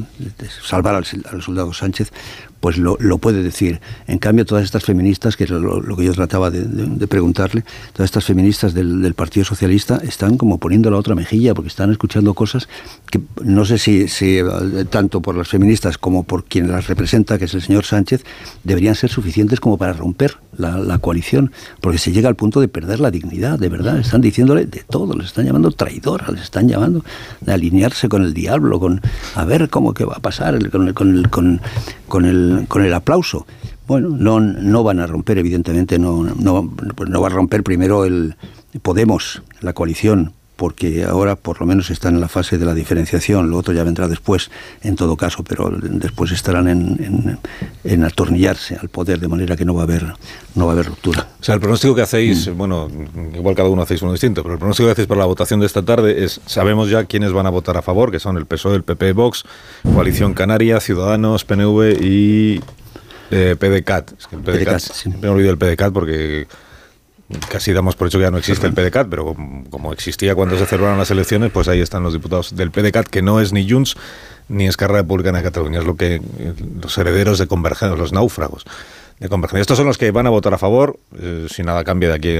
[0.62, 1.04] salvar al,
[1.42, 2.12] soldado Sánchez,
[2.60, 3.80] pues lo, puede decir.
[4.06, 8.24] En cambio, todas estas feministas, que es lo, que yo trataba de, preguntarle, todas estas
[8.24, 12.68] feministas del, Partido Socialista están como poniendo la otra mejilla, porque están escuchando cosas
[13.10, 14.44] que no sé si, si, eh,
[14.88, 18.24] tanto por las feministas como por quien las representa, que es el señor Sánchez,
[18.64, 23.00] deberían ser suficientes como para romper la, coalición, porque se llega al punto de perder
[23.00, 23.98] la dignidad, de verdad.
[23.98, 27.04] Están diciéndole de todo, les están llamando traidora, les están llamando
[27.40, 29.00] de alinearse con el diablo, con
[29.34, 31.60] a ver cómo que va a pasar con, con, con,
[32.08, 33.46] con el con el aplauso.
[33.86, 36.70] Bueno, no, no van a romper, evidentemente, no, no,
[37.08, 38.36] no va a romper primero el
[38.82, 43.48] Podemos, la coalición, porque ahora por lo menos están en la fase de la diferenciación,
[43.48, 44.50] lo otro ya vendrá después,
[44.82, 47.38] en todo caso, pero después estarán en,
[47.84, 50.04] en, atornillarse al poder, de manera que no va a haber,
[50.56, 51.28] no va a haber ruptura.
[51.40, 52.58] O sea, el pronóstico que hacéis, mm.
[52.58, 52.88] bueno,
[53.34, 55.66] igual cada uno hacéis uno distinto, pero el pronóstico que hacéis para la votación de
[55.66, 58.74] esta tarde es, sabemos ya quiénes van a votar a favor, que son el PSOE,
[58.74, 59.44] el PP, Vox,
[59.94, 62.60] Coalición Canaria, Ciudadanos, PNV y
[63.30, 64.10] eh, PDCAT.
[64.18, 66.48] Es que el PDCAT, siempre me olvido el PDCAT porque
[67.48, 69.34] casi damos por hecho que ya no existe el PDCAT, pero
[69.70, 73.22] como, existía cuando se celebraron las elecciones, pues ahí están los diputados del PDCAT, que
[73.22, 73.96] no es ni Junts
[74.48, 76.22] ni Esquerra Republicana de Cataluña, es lo que
[76.82, 78.64] los herederos de Convergencia, los náufragos
[79.18, 79.60] de Convergencia.
[79.60, 82.36] Estos son los que van a votar a favor, eh, si nada cambia de aquí.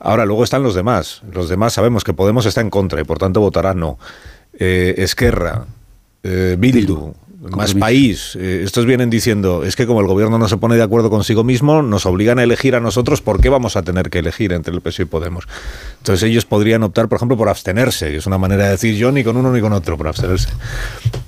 [0.00, 1.22] Ahora, luego están los demás.
[1.32, 3.98] Los demás sabemos que Podemos está en contra y por tanto votará no.
[4.58, 5.66] Eh, Esquerra,
[6.22, 7.14] eh, Bildu,
[7.50, 8.36] más país.
[8.40, 11.44] Eh, estos vienen diciendo, es que como el gobierno no se pone de acuerdo consigo
[11.44, 14.74] mismo, nos obligan a elegir a nosotros, ¿por qué vamos a tener que elegir entre
[14.74, 15.46] el PSOE y Podemos?
[15.98, 18.16] Entonces ellos podrían optar, por ejemplo, por abstenerse.
[18.16, 20.48] Es una manera de decir yo ni con uno ni con otro, por abstenerse.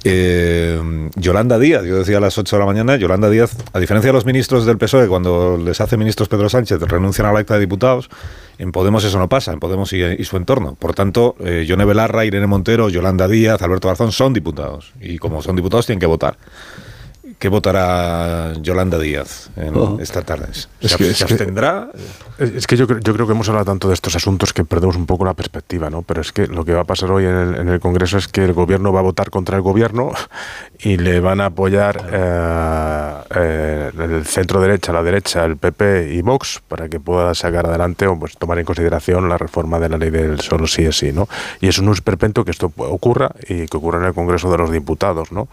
[0.04, 4.08] Eh, Yolanda Díaz, yo decía a las 8 de la mañana, Yolanda Díaz, a diferencia
[4.08, 7.54] de los ministros del PSOE, cuando les hace ministros Pedro Sánchez, renuncian a la acta
[7.54, 8.08] de diputados,
[8.58, 10.74] en Podemos eso no pasa, en Podemos y, su entorno.
[10.74, 14.92] Por tanto, eh, Yone Belarra, Irene Montero, Yolanda Díaz, Alberto Garzón son diputados.
[15.00, 16.36] Y como son diputados tienen que votar.
[17.38, 19.98] ¿Qué votará Yolanda Díaz en Oh.
[20.00, 20.48] esta tarde?
[20.52, 21.88] ¿Se, Es que- se es que- abstendrá?
[22.38, 24.94] Es que yo, creo- yo creo que hemos hablado tanto de estos asuntos que perdemos
[24.96, 26.02] un poco la perspectiva, ¿no?
[26.02, 28.28] Pero es que lo que va a pasar hoy en el, en el Congreso es
[28.28, 30.12] que el gobierno va a votar contra el gobierno
[30.78, 36.22] y le van a apoyar eh, eh, el centro derecha, la derecha, el PP y
[36.22, 39.98] Vox para que pueda sacar adelante o pues tomar en consideración la reforma de la
[39.98, 41.28] ley del solo sí es sí, ¿no?
[41.60, 44.70] Y es un esperpento que esto ocurra y que ocurra en el Congreso de los
[44.70, 45.48] Diputados, ¿no?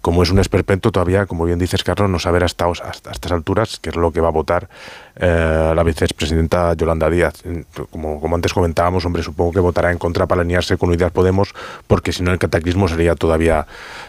[0.00, 3.90] Como es un esperpento todavía, como bien dices Carlos, no saber hasta, estas alturas qué
[3.90, 4.68] es lo que va a votar
[5.14, 7.44] eh, la vicepresidenta Yolanda Díaz.
[7.88, 11.54] Como, como antes comentábamos, hombre, supongo que votará en contra para alinearse con Unidas Podemos,
[11.86, 13.68] porque si no el cataclismo sería todavía,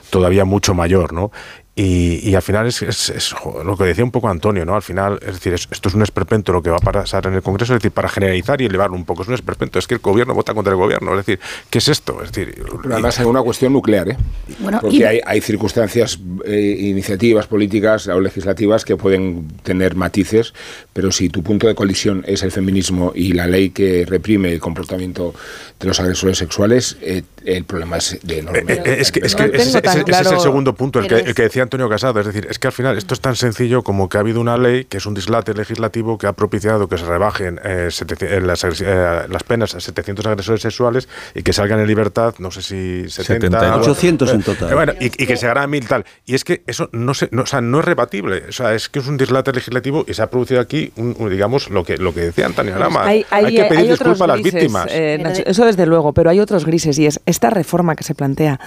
[0.09, 1.32] todavía mucho mayor, ¿no?
[1.74, 4.76] Y, y al final es, es- es, jo, lo que decía un poco Antonio, ¿no?
[4.76, 7.34] Al final, es decir, es- esto es un esperpento lo que va a pasar en
[7.34, 9.93] el Congreso, es decir, para generalizar y elevarlo un poco, es un esperpento, es que
[9.93, 12.22] el gobierno vota contra el gobierno, es decir, ¿qué es esto?
[12.22, 14.17] Es decir, Pero además hay una cuestión nuclear, ¿eh?
[14.59, 20.53] Bueno, Porque y- hay, hay circunstancias, eh, iniciativas políticas o legislativas que pueden tener matices,
[20.91, 24.59] pero si tu punto de colisión es el feminismo y la ley que reprime el
[24.59, 25.34] comportamiento
[25.80, 28.74] de los agresores sexuales, eh, el problema es de enorme.
[28.74, 31.89] Eh, es que, es que ese, es el segundo punto, que, el que decía Antonio
[31.89, 32.20] Casado.
[32.20, 34.57] Es decir, es que al final esto es tan sencillo como que ha habido una
[34.57, 38.41] ley que es un dislate legislativo que ha propiciado que se rebajen eh, 700 eh,
[38.41, 42.62] las, eh, las penas a 700 agresores sexuales y que salgan en libertad, no sé
[42.62, 43.59] si 70.
[43.59, 43.76] 70.
[43.78, 44.72] 800 en total.
[44.72, 46.05] eh, bueno, y, y que se hará mil tal.
[46.26, 48.43] Y es que eso no, se, no, o sea, no es rebatible.
[48.49, 51.30] O sea, es que es un dislate legislativo y se ha producido aquí, un, un,
[51.30, 53.05] digamos, lo que, lo que decía Antonio Arama.
[53.05, 54.88] Hay, hay- que pedir hay disculpas a las grises, víctimas.
[54.91, 58.16] eh, Nacho, eso desde luego, pero hay otros grises y es esta reforma que se
[58.16, 58.59] plantea,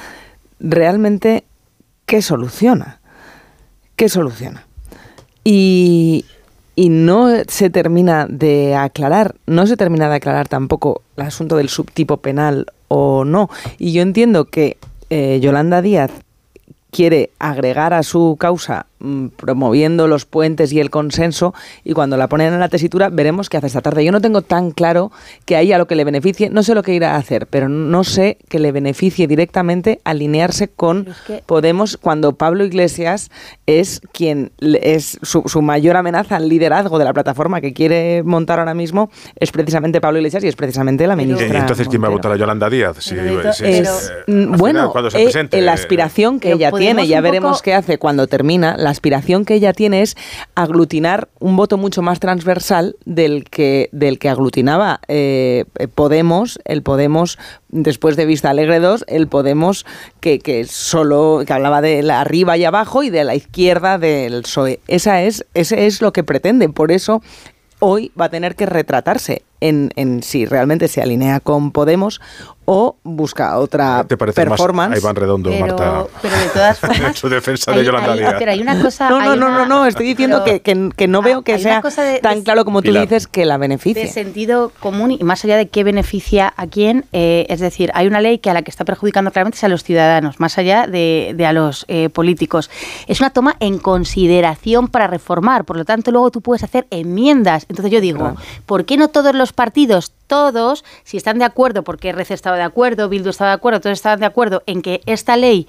[0.61, 1.45] realmente,
[2.15, 3.01] ¿qué soluciona?
[3.97, 4.69] ¿Qué soluciona?
[5.43, 6.25] Y,
[6.77, 11.69] y no se termina de aclarar, no se termina de aclarar tampoco el asunto del
[11.69, 13.51] subtipo penal o no.
[13.79, 14.77] Y yo entiendo que
[15.11, 16.13] eh, Yolanda Díaz
[16.93, 18.87] quiere agregar a su causa
[19.37, 23.57] promoviendo los puentes y el consenso y cuando la ponen en la tesitura veremos qué
[23.57, 24.05] hace esta tarde.
[24.05, 25.13] Yo no tengo tan claro
[25.45, 27.69] que a ella lo que le beneficie, no sé lo que irá a hacer, pero
[27.69, 31.09] no sé que le beneficie directamente alinearse con
[31.47, 33.31] Podemos cuando Pablo Iglesias
[33.67, 38.23] es quien le- es su, su mayor amenaza al liderazgo de la plataforma que quiere
[38.25, 41.59] montar ahora mismo es precisamente Pablo Iglesias y es precisamente la ¿Y ministra.
[41.61, 42.97] entonces quién va a votar a Yolanda Díaz?
[43.01, 46.57] Sí, Pero- sí, es- eh, mm, bueno, final, se eh, presente, la aspiración que Pero
[46.57, 50.17] ella tiene, ya veremos poco- qué hace cuando termina, la aspiración que ella tiene es
[50.55, 57.39] aglutinar un voto mucho más transversal del que, del que aglutinaba eh, Podemos, el Podemos
[57.69, 59.85] después de Vista Alegre 2, el Podemos
[60.21, 64.43] que, que solo, que hablaba de la arriba y abajo y de la izquierda del
[64.43, 64.81] PSOE.
[64.89, 67.23] Esa es, ese es lo que pretende, por eso
[67.81, 72.21] hoy va a tener que retratarse en, en si realmente se alinea con Podemos
[72.67, 74.95] o busca otra ¿Te parece más performance.
[74.97, 76.05] a Iván Redondo, Pero- Marta?
[76.23, 78.35] pero de todas formas, en su defensa hay- de Yolanda hay- Díaz.
[78.39, 79.11] pero hay una cosa.
[79.11, 81.59] No, no, no, una- no, no, estoy diciendo pero- que, que- que no veo que
[81.59, 83.03] sea cosa de- tan de- claro como tú Pilar.
[83.03, 84.07] dices que la de beneficie.
[84.09, 88.21] sentido común y más allá de qué beneficia a quién, eh, es decir, hay una
[88.23, 91.35] ley que a la que está perjudicando claramente es a los ciudadanos, más allá de,
[91.37, 92.71] de a los eh, políticos.
[93.09, 97.67] Es una toma en consideración para reformar, por lo tanto luego tú puedes hacer enmiendas.
[97.69, 102.11] Entonces yo digo, ¿por qué no todos los partidos, todos, si están de acuerdo, porque
[102.11, 105.37] RC estaba de acuerdo, Bildu estaba de acuerdo, todos estaban de acuerdo en que esta
[105.37, 105.67] ley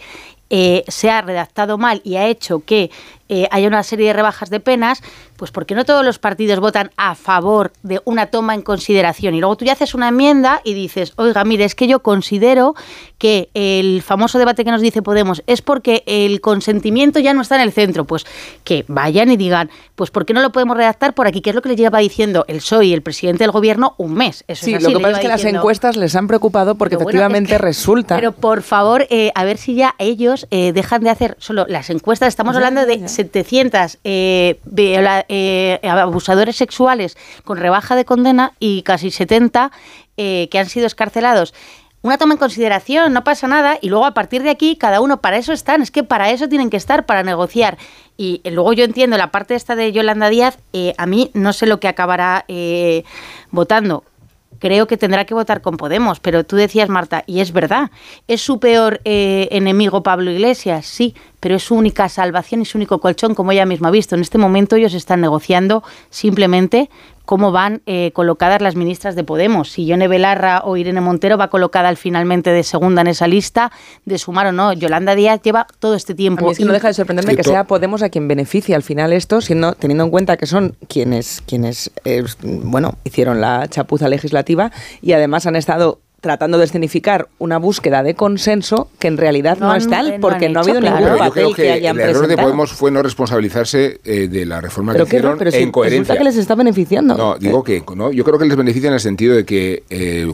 [0.50, 2.92] eh, se ha redactado mal y ha hecho que
[3.30, 5.02] eh, haya una serie de rebajas de penas,
[5.38, 9.34] pues ¿por qué no todos los partidos votan a favor de una toma en consideración?
[9.36, 12.76] Y luego tú ya haces una enmienda y dices, oiga, mire, es que yo considero
[13.18, 17.56] que el famoso debate que nos dice Podemos es porque el consentimiento ya no está
[17.56, 18.06] en el centro.
[18.06, 18.26] Pues
[18.64, 21.42] que vayan y digan, pues ¿por qué no lo podemos redactar por aquí?
[21.42, 24.14] Que es lo que le lleva diciendo el PSOE y el presidente del gobierno un
[24.14, 24.44] mes.
[24.48, 26.76] Eso Sí, es lo así, que le pasa es que las encuestas les han preocupado
[26.76, 28.16] porque bueno, efectivamente es que- resulta.
[28.16, 31.90] Pero por favor, eh, a ver si ya ellos eh, dejan de hacer solo las
[31.90, 32.28] encuestas.
[32.30, 33.08] Estamos hablando de.
[33.16, 39.72] 700 eh, eh, abusadores sexuales con rebaja de condena y casi 70
[40.18, 41.54] eh, que han sido escarcelados.
[42.02, 45.22] Una toma en consideración, no pasa nada, y luego a partir de aquí, cada uno,
[45.22, 47.80] para eso están, es que para eso tienen que estar, para negociar.
[48.16, 51.52] Y eh, luego yo entiendo la parte esta de Yolanda Díaz, eh, a mí no
[51.52, 52.46] sé lo que acabará
[53.50, 54.04] votando
[54.66, 56.20] creo que tendrá que votar con Podemos.
[56.20, 57.92] Pero tú decías, Marta, y es verdad,
[58.28, 60.88] ¿es su peor eh, enemigo Pablo Iglesias?
[60.88, 64.16] Sí, pero es su única salvación y su único colchón, como ella misma ha visto.
[64.16, 66.90] En este momento ellos están negociando simplemente
[67.26, 69.70] cómo van eh, colocadas las ministras de Podemos.
[69.72, 73.72] Si Yone Belarra o Irene Montero va colocada al finalmente de segunda en esa lista,
[74.06, 74.74] de sumar o no.
[74.74, 76.46] Yolanda Díaz lleva todo este A tiempo.
[76.46, 78.84] mí es que no deja de sorprenderme Sí, que sea Podemos a quien beneficia al
[78.84, 84.08] final esto, siendo, teniendo en cuenta que son quienes, quienes eh, bueno, hicieron la chapuza
[84.08, 84.72] legislativa
[85.02, 89.68] y además han estado tratando de escenificar una búsqueda de consenso que en realidad no,
[89.68, 90.98] No es tal, no porque no ha habido claro.
[90.98, 92.36] ningún papel creo que, que, hayan el error de.
[92.36, 95.38] Podemos fue no responsabilizarse eh, de la reforma ¿Pero que qué hicieron error?
[95.38, 96.00] Pero si en coherencia.
[96.00, 97.16] resulta que les está beneficiando.
[97.16, 100.34] No, digo que no, yo creo que les beneficia en el sentido de que eh,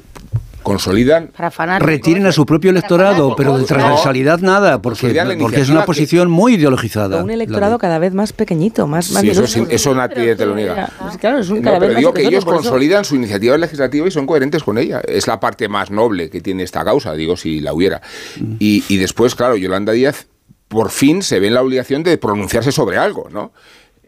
[0.64, 1.32] consolidan.
[1.80, 6.56] Retiren a su propio electorado, pero de transversalidad nada, porque, porque es una posición muy
[6.56, 7.24] ideologizada.
[7.24, 10.56] un electorado cada vez más pequeñito, más, más Sí, eso, sí- eso nadie te lo
[10.56, 10.92] niega.
[11.00, 13.58] Pues claro, es un No, cada vez pero más digo que ellos consolidan su iniciativa
[13.58, 15.02] legislativa y son coherentes con ella.
[15.08, 18.02] Es la parte más noble que tiene esta causa, digo, si la hubiera.
[18.40, 18.56] Mm.
[18.60, 20.28] Y, y después, claro, Yolanda Díaz
[20.68, 23.52] por fin se ve en la obligación de pronunciarse sobre algo, ¿no?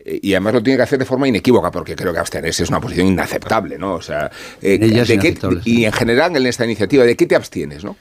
[0.05, 2.69] Eh, Y además lo tiene que hacer de forma inequívoca, porque creo que abstenerse es
[2.69, 3.93] una posición inaceptable, ¿no?
[3.95, 4.29] O sea,
[4.61, 7.25] eh, En ella es ¿de qué- inaceptable, y en general en esta iniciativa, ¿de qué
[7.25, 7.95] te abstienes, no?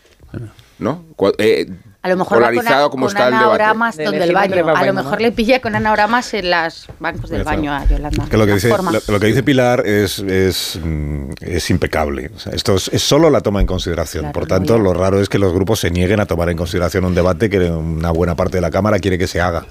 [0.78, 1.04] ¿No?
[1.38, 1.66] Eh,
[2.02, 3.62] A lo mejor va con, polarizado como con está el Ana debate.
[3.62, 4.76] Oramas De donde el elegir baño.
[4.76, 8.26] A lo mejor le pilla con Ana Oramas en los bancos del baño a Yolanda.
[8.28, 8.90] Que lo que dice, forma.
[8.90, 12.32] lo, lo que dice Pilar es, es, mm, es impecable.
[12.34, 14.24] O sea, esto es, es solo la toma en consideración.
[14.24, 17.04] Claro, Por tanto, lo raro es que los grupos se nieguen a tomar en consideración
[17.04, 19.66] un debate que una buena parte de la Cámara quiere que se haga.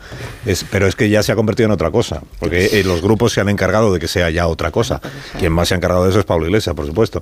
[0.46, 3.34] Es, pero es que ya se ha convertido en otra cosa, porque eh, los grupos
[3.34, 5.02] se han encargado de que sea ya otra cosa.
[5.38, 7.22] Quien más se ha encargado de eso es Pablo Iglesias, por supuesto.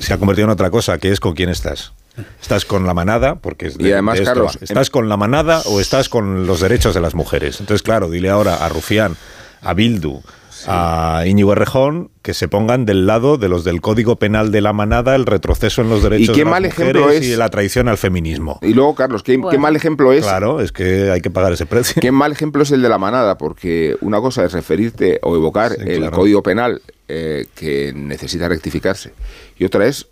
[0.00, 1.92] Se ha convertido en otra cosa, que es con quién estás.
[2.40, 3.36] ¿Estás con la manada?
[3.36, 4.58] Porque es de- Y además, de esto Carlos.
[4.60, 7.60] ¿Estás con la manada o estás con los derechos de las mujeres?
[7.60, 9.16] Entonces, claro, dile ahora a Rufián,
[9.62, 10.20] a Bildu,
[10.66, 14.74] a Íñigo Errejón que se pongan del lado de los del Código Penal de la
[14.74, 17.48] manada, el retroceso en los derechos qué de las mal ejemplo mujeres es- y la
[17.48, 18.58] traición al feminismo.
[18.60, 22.02] Y luego, Carlos, ¿qué, mal ejemplo es Claro, es que hay que pagar ese precio.
[22.02, 25.72] Qué mal ejemplo es el de la manada, porque una cosa es referirte o evocar
[25.72, 26.16] Sí, el claro.
[26.18, 29.12] código penal eh, que necesita rectificarse,
[29.58, 30.06] y otra es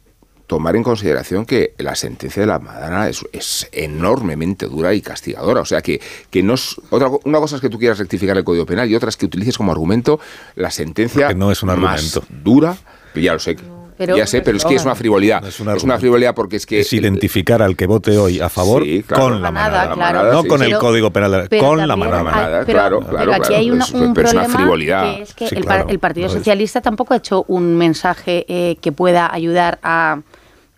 [0.49, 5.61] tomar en consideración que la sentencia de la manada es, es enormemente dura y castigadora.
[5.61, 6.75] O sea que, que no es.
[6.91, 9.27] Otra, una cosa es que tú quieras rectificar el código penal y otra es que
[9.27, 10.19] utilices como argumento
[10.57, 12.25] la sentencia Porque no es un más argumento.
[12.43, 12.77] dura.
[13.15, 13.57] Ya lo sé.
[13.99, 15.43] Pero- ya sé, pero es que es una frivolidad.
[15.43, 18.39] No es es, un una frivolidad porque es que es identificar al que vote hoy
[18.41, 19.25] a favor Sí, claro.
[19.25, 20.21] con la Manada, manada.
[20.21, 20.33] claro.
[20.33, 20.65] No sí, con sí.
[20.67, 22.23] el Pero- Código Penal, de la- pero con la manada.
[22.23, 25.03] Manada, pero, claro, pero claro, aquí hay una- es- un pero es una frivolidad.
[25.17, 26.29] que es que Sí, el, par- claro, el Partido.
[26.29, 30.21] Socialista tampoco ha hecho un mensaje eh, que pueda ayudar a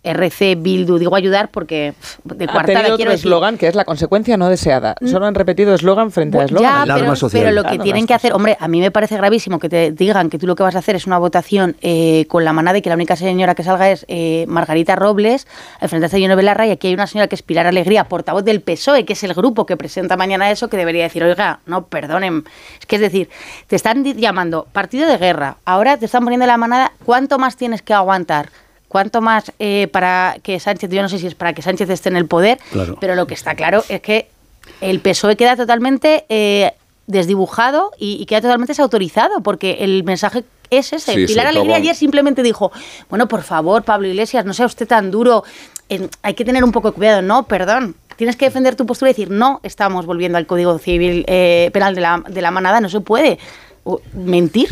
[0.02, 3.84] RC, Bildu, digo ayudar porque pff, de Ha tenido quiero otro eslogan que es la
[3.84, 4.94] consecuencia no deseada.
[5.04, 6.86] Solo han repetido eslogan frente a Bu- eslogan.
[6.88, 7.42] Ya, pero, social.
[7.42, 10.30] pero lo que tienen que hacer, hombre, a mí me parece gravísimo que te digan
[10.30, 12.82] que tú lo que vas a hacer es una votación eh, con la manada y
[12.82, 15.46] que la única señora que salga es eh, Margarita Robles,
[15.80, 18.44] al frente de Yone Belarra, y aquí hay una señora que es Pilar Alegría, portavoz
[18.44, 21.86] del PSOE, que es el grupo que presenta mañana eso, que debería decir, oiga, no,
[21.86, 22.44] perdonen.
[22.78, 23.28] Es que es decir,
[23.66, 27.82] te están llamando partido de guerra, ahora te están poniendo la manada, ¿cuánto más tienes
[27.82, 28.48] que aguantar?
[28.90, 32.08] ¿Cuánto más eh, para que Sánchez, yo no sé si es para que Sánchez esté
[32.08, 32.96] en el poder, Claro.
[33.00, 34.28] pero lo que está claro es que
[34.80, 36.72] el PSOE queda totalmente eh,
[37.06, 41.14] desdibujado y, y queda totalmente desautorizado, porque el mensaje es ese.
[41.14, 42.72] Sí, Pilar Alegría ayer simplemente dijo,
[43.08, 45.44] bueno, por favor, Pablo Iglesias, no sea usted tan duro,
[46.22, 47.22] hay que tener un poco de cuidado.
[47.22, 51.24] No, perdón, tienes que defender tu postura y decir, no, estamos volviendo al Código Civil
[51.28, 53.38] eh, Penal de la, de la manada, no se puede
[54.14, 54.68] mentir.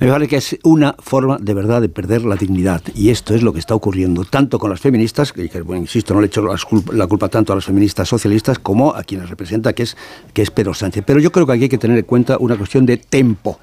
[0.00, 2.82] Me parece que es una forma de verdad de perder la dignidad.
[2.94, 6.20] Y esto es lo que está ocurriendo tanto con las feministas, que, bueno, insisto, no
[6.20, 6.42] le echo
[6.92, 9.96] la culpa tanto a las feministas socialistas como a quienes representa, que es,
[10.32, 11.04] que es Pedro Sánchez.
[11.06, 13.58] Pero yo creo que aquí hay que tener en cuenta una cuestión de tempo.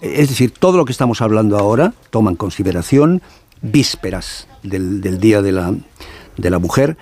[0.00, 3.22] Es decir, todo lo que estamos hablando ahora toma en consideración
[3.60, 5.74] vísperas del, del Día de la,
[6.36, 6.96] de la Mujer.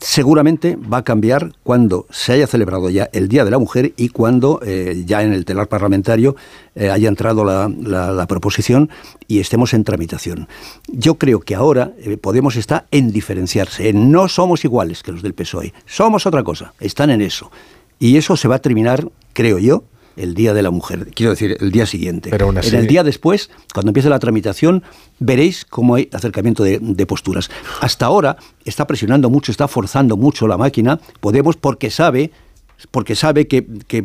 [0.00, 4.10] Seguramente va a cambiar cuando se haya celebrado ya el Día de la Mujer y
[4.10, 6.36] cuando eh, ya en el telar parlamentario
[6.76, 8.90] eh, haya entrado la, la- proposición
[9.26, 10.46] y estemos en tramitación.
[10.86, 15.22] Yo creo que ahora eh, Podemos está en diferenciarse, en no somos iguales que los
[15.22, 17.50] del PSOE, somos otra cosa, están en eso.
[17.98, 19.82] Y eso se va a terminar, creo yo,
[20.18, 22.30] el Día de la Mujer, quiero decir, el día siguiente.
[22.30, 24.82] Pero así- En el día después, cuando empiece la tramitación,
[25.18, 27.50] veréis cómo hay acercamiento de, de posturas.
[27.80, 32.30] Hasta ahora está presionando mucho, está forzando mucho la máquina, Podemos, porque sabe
[32.92, 34.04] porque sabe que, que-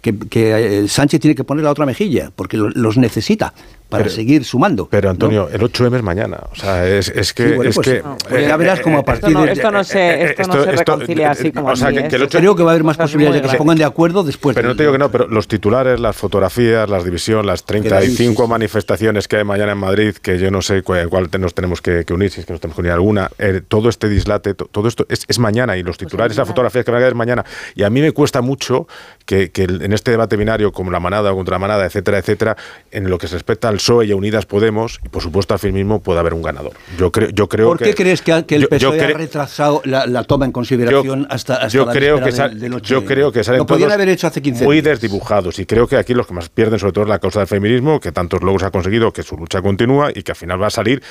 [0.00, 3.52] que- que, eh, Sánchez tiene que poner la otra mejilla, porque lo- los necesita
[3.94, 4.86] para Pero- seguir sumando.
[4.90, 5.10] Pero ¿no?
[5.12, 6.38] Antonio, el 8M es mañana.
[6.52, 7.48] O sea, es, es que.
[7.48, 9.52] Sí, bueno, es pues, que no, pues ya verás cómo a partir Esto no, de-
[9.52, 12.08] esto no se, esto no se reconcilia así como o sea, así, que, ¿eh?
[12.08, 13.84] que el 8 Creo que va a haber más posibilidades de que se pongan de
[13.84, 14.54] acuerdo después.
[14.54, 18.46] Pero no te digo que no, pero los titulares, las fotografías, las división, las 35
[18.48, 22.04] manifestaciones que hay mañana en Madrid, que yo no sé cuál, cuál nos tenemos que,
[22.04, 24.54] que unir, si es que nos tenemos que unir a alguna, eh, todo este dislate,
[24.54, 27.12] to- todo esto es, es mañana y los titulares, las fotografías que van a quedar
[27.12, 27.44] es mañana.
[27.74, 28.86] Y a mí me cuesta mucho
[29.26, 32.56] que, que en este debate binario, como la manada o contra la manada, etcétera, etcétera,
[32.90, 35.60] en lo que se respecta al PSOE y a Unidas Podemos, y por supuesto al
[35.60, 36.72] fin mismo puede haber un ganador.
[36.98, 39.82] Yo creo, yo creo ¿Por qué crees que, que el yo- yo PSOE ha retrasado
[39.84, 42.60] la, la toma en consideración yo, hasta, hasta yo la creo que víspera sa- del-
[42.60, 45.00] del 8 yo creo que salen Lo podían haber hecho hace 15 muy días.
[45.00, 47.48] desdibujados y creo que aquí los que más pierden sobre todo es la causa del
[47.48, 50.68] feminismo que tantos logros ha conseguido que su lucha continúa y que al final va
[50.68, 51.02] a salir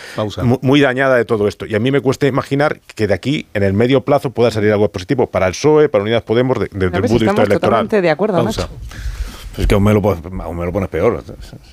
[0.42, 3.46] mu- muy, dañada de todo esto y a mí me cuesta imaginar que de aquí
[3.54, 6.70] en el medio plazo pueda salir algo positivo para el PSOE para Unidas Podemos de-
[6.72, 8.62] desde el punto de vista electoral totalmente de acuerdo, Pausa.
[8.64, 8.74] Nacho.
[9.58, 11.24] Es que aún me, lo, pones- aún me lo pones peor.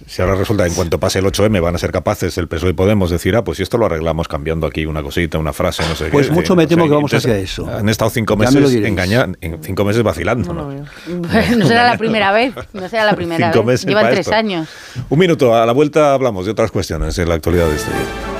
[0.07, 2.71] Si ahora resulta que en cuanto pase el 8M van a ser capaces el PSOE
[2.71, 5.83] y Podemos decir, ah, pues si esto lo arreglamos cambiando aquí una cosita, una frase,
[5.89, 6.11] no sé qué.
[6.11, 6.89] Pues mucho me no temo sé.
[6.89, 7.71] que vamos Entonces, hacia eso.
[7.79, 10.53] Han estado cinco meses engañando, en cinco meses vacilando.
[10.53, 10.71] ¿no?
[10.71, 12.53] no será la primera vez.
[12.73, 13.81] No será la primera Cinco vez.
[13.81, 14.35] meses Llevan tres esto.
[14.35, 14.69] años.
[15.09, 18.40] Un minuto, a la vuelta hablamos de otras cuestiones en la actualidad de este día.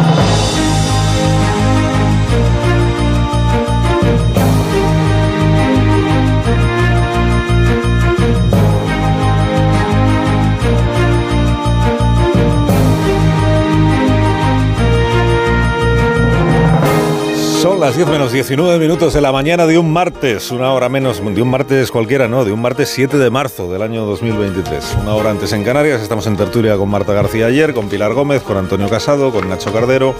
[17.61, 21.23] Son las 10 menos 19 minutos de la mañana de un martes, una hora menos,
[21.23, 24.97] de un martes cualquiera, no, de un martes 7 de marzo del año 2023.
[25.03, 28.41] Una hora antes en Canarias, estamos en tertulia con Marta García ayer, con Pilar Gómez,
[28.41, 30.15] con Antonio Casado, con Nacho Cardero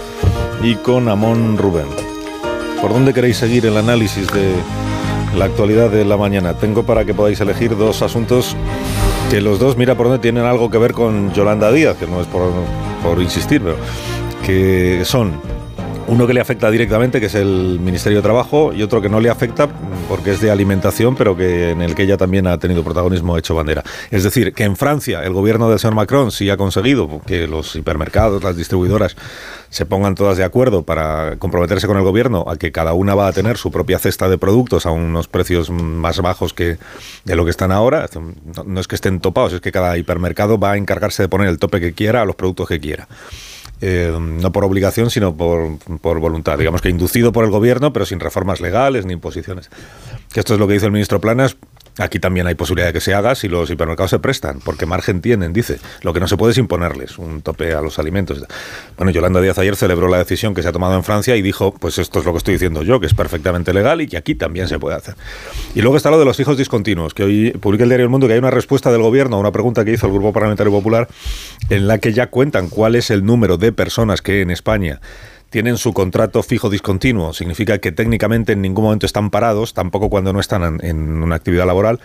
[0.61, 1.87] y con Amón Rubén.
[2.79, 4.53] ¿Por dónde queréis seguir el análisis de
[5.35, 6.53] la actualidad de la mañana?
[6.53, 8.55] Tengo para que podáis elegir dos asuntos
[9.31, 12.21] que los dos, mira por dónde tienen algo que ver con Yolanda Díaz, que no
[12.21, 12.51] es por,
[13.01, 13.77] por insistir, pero
[14.45, 15.41] que son
[16.11, 19.21] uno que le afecta directamente, que es el Ministerio de Trabajo, y otro que no
[19.21, 19.69] le afecta
[20.09, 23.55] porque es de alimentación, pero que en el que ella también ha tenido protagonismo hecho
[23.55, 23.81] bandera.
[24.09, 27.77] Es decir, que en Francia el gobierno del señor Macron sí ha conseguido que los
[27.77, 29.15] hipermercados, las distribuidoras
[29.69, 33.27] se pongan todas de acuerdo para comprometerse con el gobierno a que cada una va
[33.27, 36.77] a tener su propia cesta de productos a unos precios más bajos que
[37.23, 38.09] de lo que están ahora.
[38.65, 41.57] No, es que estén topados, es que cada hipermercado va a encargarse de poner el
[41.57, 43.07] tope que quiera a los productos que quiera.
[43.83, 46.57] Eh, no por obligación, sino por, por, voluntad.
[46.57, 49.71] Digamos que inducido por el gobierno, pero sin reformas legales ni imposiciones.
[50.31, 51.57] Que esto es lo que dice el ministro Planas.
[52.01, 55.21] Aquí también hay posibilidad de que se haga si los hipermercados se prestan, porque margen
[55.21, 55.79] tienen, dice.
[56.01, 58.43] Lo que no se puede es imponerles un tope a los alimentos.
[58.97, 61.73] Bueno, Yolanda Díaz ayer celebró la decisión que se ha tomado en Francia y dijo,
[61.73, 64.35] pues esto es lo que estoy diciendo yo, que es perfectamente legal y que aquí
[64.35, 65.15] también se puede hacer.
[65.75, 68.27] Y luego está lo de los hijos discontinuos, que hoy publica el diario El Mundo
[68.27, 71.07] que hay una respuesta del gobierno a una pregunta que hizo el Grupo Parlamentario Popular
[71.69, 74.99] en la que ya cuentan cuál es el número de personas que en España
[75.51, 77.33] tienen su contrato fijo discontinuo.
[77.33, 81.67] Significa que técnicamente en ningún momento están parados, tampoco cuando no están en, una actividad
[81.67, 81.99] laboral,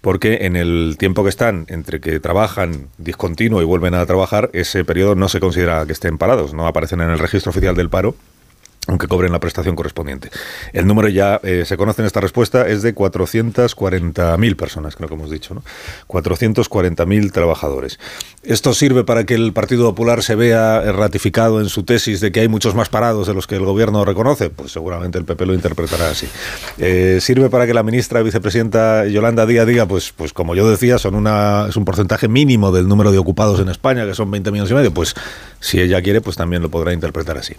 [0.00, 4.84] porque en el tiempo que están entre que trabajan discontinuo y vuelven a trabajar, ese
[4.84, 8.16] periodo no se considera que estén parados, no aparecen en el registro oficial del paro
[8.88, 10.30] aunque cobren la prestación correspondiente.
[10.72, 15.14] El número ya eh, se conoce en esta respuesta, es de 440.000 personas, creo que
[15.14, 15.62] hemos dicho, ¿no?
[16.08, 18.00] 440.000 trabajadores.
[18.42, 22.40] ¿Esto sirve para que el Partido Popular se vea ratificado en su tesis de que
[22.40, 24.50] hay muchos más parados de los que el gobierno reconoce?
[24.50, 26.28] Pues seguramente el PP lo interpretará así.
[26.78, 30.98] Eh, ¿Sirve para que la ministra vicepresidenta Yolanda Díaz diga, pues, pues como yo decía,
[30.98, 34.50] son una, es un porcentaje mínimo del número de ocupados en España, que son 20
[34.50, 34.92] millones y medio?
[34.92, 35.14] Pues
[35.62, 37.54] si ella quiere, pues también lo podrá interpretar así.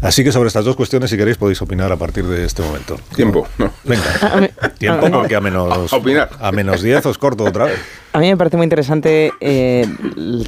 [0.00, 2.96] Así que sobre estas dos cuestiones, si queréis, podéis opinar a partir de este momento.
[3.16, 3.72] Tiempo, ¿no?
[3.84, 4.48] Venga.
[4.78, 6.30] Tiempo, porque a menos, A opinar.
[6.38, 7.78] a menos 10 os corto otra vez.
[8.12, 9.84] A mí me parece muy interesante eh,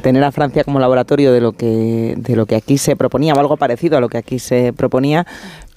[0.00, 3.38] tener a Francia como laboratorio de lo que de lo que aquí se proponía o
[3.40, 5.26] algo parecido a lo que aquí se proponía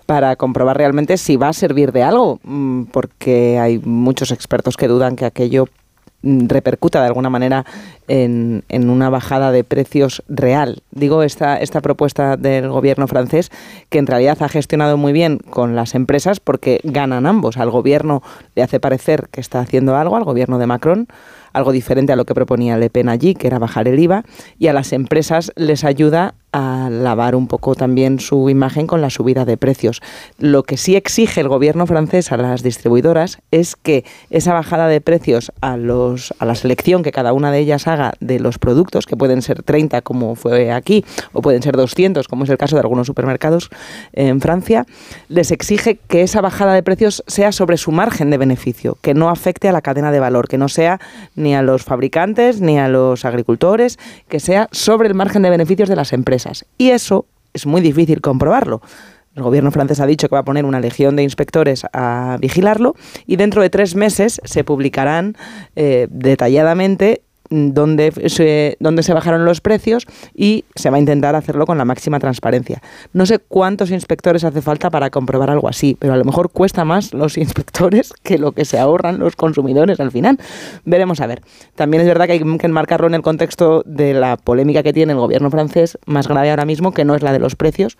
[0.05, 4.87] para comprobar realmente si va a servir de algo, mm, porque hay muchos expertos que
[4.87, 5.67] dudan que aquello
[6.25, 7.65] repercuta de alguna manera
[8.07, 10.81] en, en, una bajada de precios real.
[10.91, 13.51] Digo, esta, esta propuesta del gobierno francés,
[13.89, 17.57] que en realidad ha gestionado muy bien con las empresas porque ganan ambos.
[17.57, 18.23] Al gobierno
[18.55, 21.07] le hace parecer que está haciendo algo, al gobierno de Macron,
[21.53, 24.25] algo diferente a lo que proponía Le Pen allí, que era bajar el IVA,
[24.59, 29.09] y a las empresas les ayuda a lavar un poco también su imagen con la
[29.09, 30.01] subida de precios.
[30.39, 35.01] Lo que sí exige el gobierno francés a las distribuidoras es que esa bajada de
[35.01, 39.05] precios a, los, a la selección que cada una de ellas haga de los productos,
[39.05, 41.03] que pueden ser 30 como fue aquí,
[41.33, 43.69] o pueden ser 200 como es el caso de algunos supermercados
[44.13, 44.85] en Francia,
[45.27, 49.29] les exige que esa bajada de precios sea sobre su margen de beneficio, que no
[49.29, 51.01] afecte a la cadena de valor, que no sea
[51.35, 53.99] ni a los fabricantes ni a los agricultores,
[54.29, 56.44] que sea sobre el margen de beneficios de las empresas.
[56.77, 58.81] Y eso es muy difícil comprobarlo.
[59.35, 62.95] El gobierno francés ha dicho que va a poner una legión de inspectores a vigilarlo
[63.27, 65.35] y dentro de tres meses se publicarán
[65.75, 71.65] eh, detalladamente dónde se, dónde se bajaron los precios y se va a intentar hacerlo
[71.65, 72.81] con la máxima transparencia.
[73.13, 76.85] No sé cuántos inspectores hace falta para comprobar algo así, pero a lo mejor cuesta
[76.85, 80.39] más los inspectores que lo que se ahorran los consumidores al final.
[80.85, 81.41] Veremos a ver.
[81.75, 85.13] También es verdad que hay que enmarcarlo en el contexto de la polémica que tiene
[85.13, 87.97] el gobierno francés, más grave ahora mismo, que no es la de los precios,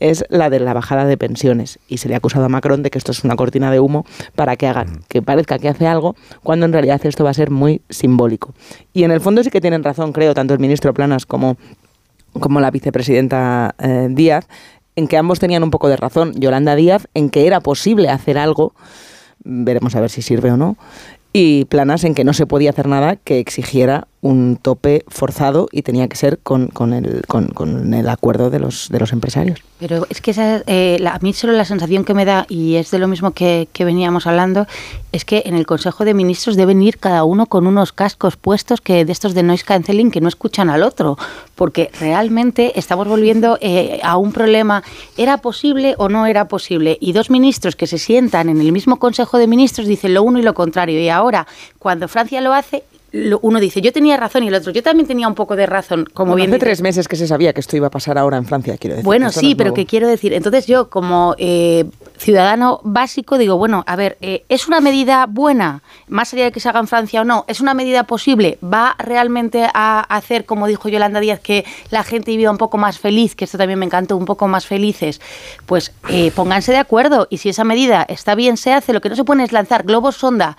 [0.00, 1.78] es la de la bajada de pensiones.
[1.88, 4.04] Y se le ha acusado a Macron de que esto es una cortina de humo
[4.34, 7.50] para que hagan, que parezca que hace algo, cuando en realidad esto va a ser
[7.50, 8.54] muy simbólico.
[8.98, 11.56] Y en el fondo sí que tienen razón, creo, tanto el ministro Planas como,
[12.32, 14.48] como la vicepresidenta eh, Díaz,
[14.96, 16.32] en que ambos tenían un poco de razón.
[16.34, 18.72] Yolanda Díaz, en que era posible hacer algo,
[19.44, 20.76] veremos a ver si sirve o no,
[21.32, 25.82] y Planas en que no se podía hacer nada que exigiera un tope forzado y
[25.82, 29.60] tenía que ser con, con, el, con, el acuerdo de los, de los empresarios.
[29.78, 32.90] Pero es que esa, eh, a mí solo la sensación que me da, y es
[32.90, 34.66] de lo mismo que, que, veníamos hablando,
[35.12, 38.80] es que en el Consejo de Ministros deben ir cada uno con unos cascos puestos
[38.80, 41.16] que de estos de noise cancelling que no escuchan al otro,
[41.54, 44.82] porque realmente estamos volviendo eh, a un problema,
[45.16, 46.98] ¿era posible o no era posible?
[47.00, 50.40] Y dos ministros que se sientan en el mismo Consejo de Ministros dicen lo uno
[50.40, 51.46] y lo contrario, y ahora,
[51.78, 55.28] cuando Francia lo hace, uno dice, yo tenía razón y el otro, yo también tenía
[55.28, 56.06] un poco de razón.
[56.12, 58.44] Como bien hace tres meses que se sabía que esto iba a pasar ahora en
[58.44, 59.04] Francia, quiero decir.
[59.04, 61.86] Bueno, sí, pero que quiero decir, entonces yo como eh,
[62.18, 66.60] ciudadano básico digo, bueno, a ver, eh, ¿es una medida buena, más allá de que
[66.60, 67.46] se haga en Francia o no?
[67.48, 68.58] ¿Es una medida posible?
[68.62, 72.98] ¿Va realmente a hacer, como dijo Yolanda Díaz, que la gente viva un poco más
[72.98, 75.20] feliz, que esto también me encantó, un poco más felices?
[75.64, 78.92] Pues eh, pónganse de acuerdo y si esa medida está bien, se hace.
[78.92, 80.56] Lo que no se puede es lanzar globos sonda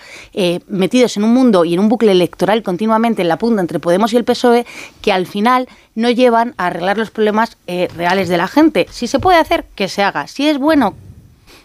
[0.67, 4.13] metidos en un mundo y en un bucle electoral continuamente en la punta entre Podemos
[4.13, 4.65] y el PSOE
[5.01, 8.87] que al final no llevan a arreglar los problemas eh, reales de la gente.
[8.89, 10.27] Si se puede hacer, que se haga.
[10.27, 10.95] Si es bueno,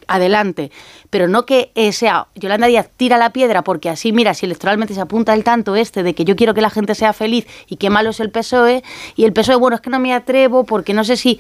[0.09, 0.71] adelante.
[1.11, 4.95] Pero no que eh, sea Yolanda Díaz tira la piedra porque así, mira, si electoralmente
[4.95, 7.77] se apunta el tanto este de que yo quiero que la gente sea feliz y
[7.77, 8.83] qué malo es el PSOE,
[9.17, 11.39] y el PSOE, bueno, es que no me atrevo porque no sé si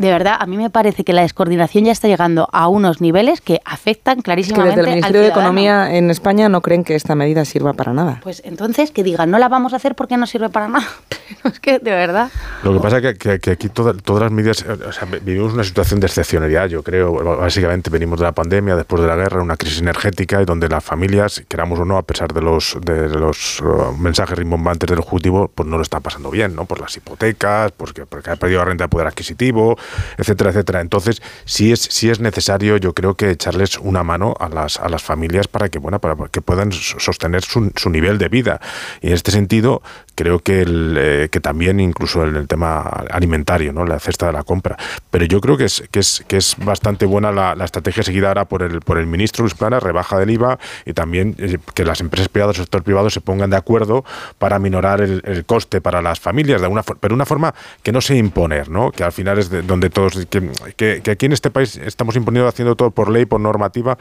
[0.00, 3.42] de verdad, a mí me parece que la descoordinación ya está llegando a unos niveles
[3.42, 4.70] que afectan clarísimamente.
[4.70, 7.74] Es que desde el Ministerio de Economía en España no creen que esta medida sirva
[7.74, 8.18] para nada.
[8.22, 10.86] Pues entonces que digan, no la vamos a hacer porque no sirve para nada.
[11.44, 12.30] es que, de verdad.
[12.62, 16.06] Lo que pasa es que, aquí todas las medidas, o sea, vivimos una situación de
[16.06, 17.12] excepcionalidad, yo creo.
[17.36, 20.82] Básicamente venimos de la pandemia, después de la guerra, una crisis energética y donde las
[20.82, 25.50] familias, queramos o no, a pesar de los, de los uh, mensajes rimbombantes del Ejecutivo,
[25.54, 26.64] pues no lo están pasando bien, ¿no?
[26.64, 29.76] Por las hipotecas, porque, porque ha perdido la renta de poder adquisitivo,
[30.18, 30.80] etcétera, etcétera.
[30.80, 34.88] Entonces, sí es, sí es necesario, yo creo que echarles una mano a las, a
[34.88, 38.60] las familias para que, bueno, para que puedan sostener su, su nivel de vida.
[39.00, 39.82] Y en este sentido,
[40.20, 43.86] creo que, el, eh, que también incluso en el tema alimentario, ¿no?
[43.86, 44.76] la cesta de la compra.
[45.10, 48.44] Pero yo creo que es, que es, que es bastante buena la, estrategia seguida ahora
[48.44, 52.02] por el, por el ministro Luis Plana, rebaja del IVA y también eh, que las
[52.02, 54.04] empresas privadas o sector privado se pongan de acuerdo
[54.38, 58.14] para minorar el, coste para las familias, de una, pero una forma que no se
[58.14, 58.92] imponer, ¿no?
[58.92, 62.46] que al final es de donde todos, que, que, aquí en este país estamos imponiendo
[62.46, 63.96] haciendo todo por ley, por normativa,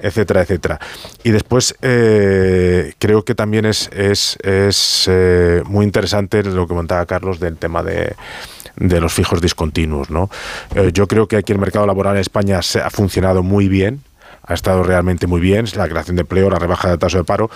[0.00, 0.78] etcétera, etcétera.
[1.24, 3.90] Y después eh, creo que también es
[5.64, 8.14] muy interesante lo que comentaba Carlos del tema de,
[8.76, 10.10] los fijos discontinuos.
[10.10, 10.30] ¿no?
[10.74, 14.02] Eh, yo creo que aquí el mercado laboral en España ha funcionado muy bien
[14.46, 17.50] ha estado realmente muy bien, la creación de empleo, la rebaja del tasa de paro,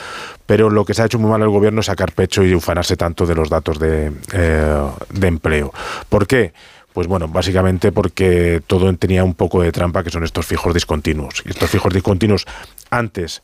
[0.47, 2.97] pero lo que se ha hecho muy mal el gobierno es sacar pecho y ufanarse
[2.97, 5.73] tanto de los datos de, eh, de empleo.
[6.09, 6.53] ¿Por qué?
[6.93, 11.43] Pues bueno, básicamente porque todo tenía un poco de trampa que son estos fijos discontinuos.
[11.47, 12.47] Estos fijos discontinuos
[12.91, 13.43] antes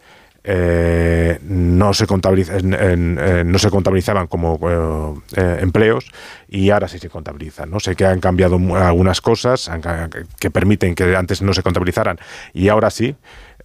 [0.49, 6.07] eh, no, se eh, no se contabilizaban como eh, empleos
[6.49, 7.68] y ahora sí se contabilizan.
[7.68, 7.80] ¿no?
[7.80, 9.68] Sé que han cambiado algunas cosas
[10.38, 12.18] que permiten que antes no se contabilizaran
[12.55, 13.16] y ahora sí.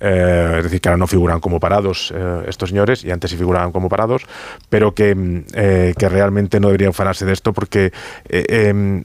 [0.01, 3.37] Eh, es decir, que ahora no figuran como parados eh, estos señores y antes sí
[3.37, 4.23] figuraban como parados,
[4.69, 7.91] pero que, mm, eh, que realmente no deberían ufanarse de esto porque
[8.27, 9.03] em,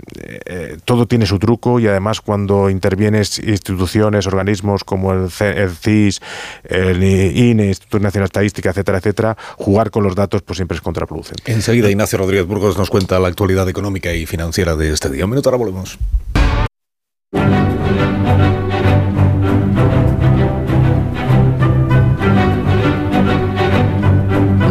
[0.85, 6.21] todo tiene su truco y además cuando intervienes instituciones, organismos como el, CIS,
[6.65, 10.81] el INE, Instituto Nacional de Estadística, etcétera, etcétera, jugar con los datos pues siempre es
[10.81, 11.53] contraproducente.
[11.53, 15.25] Enseguida Ignacio Rodríguez Burgos nos cuenta la actualidad económica y financiera de este día.
[15.25, 15.99] Un minuto, ahora volvemos.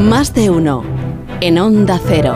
[0.10, 0.84] Más de uno
[1.42, 2.36] en Onda Cero.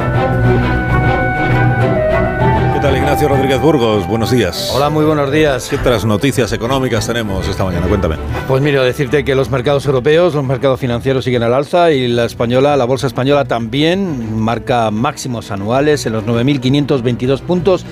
[2.74, 4.08] ¿Qué tal Ignacio Rodríguez Burgos?
[4.08, 4.72] Buenos días.
[4.74, 5.70] Hola, muy buenos días.
[5.70, 7.86] ¿Qué otras noticias económicas tenemos esta mañana?
[7.86, 8.16] Cuéntame.
[8.48, 12.26] Pues mira, decirte que los mercados europeos, los mercados financieros siguen al alza y la
[12.26, 17.86] española, la bolsa española también marca máximos anuales en los 9.522 puntos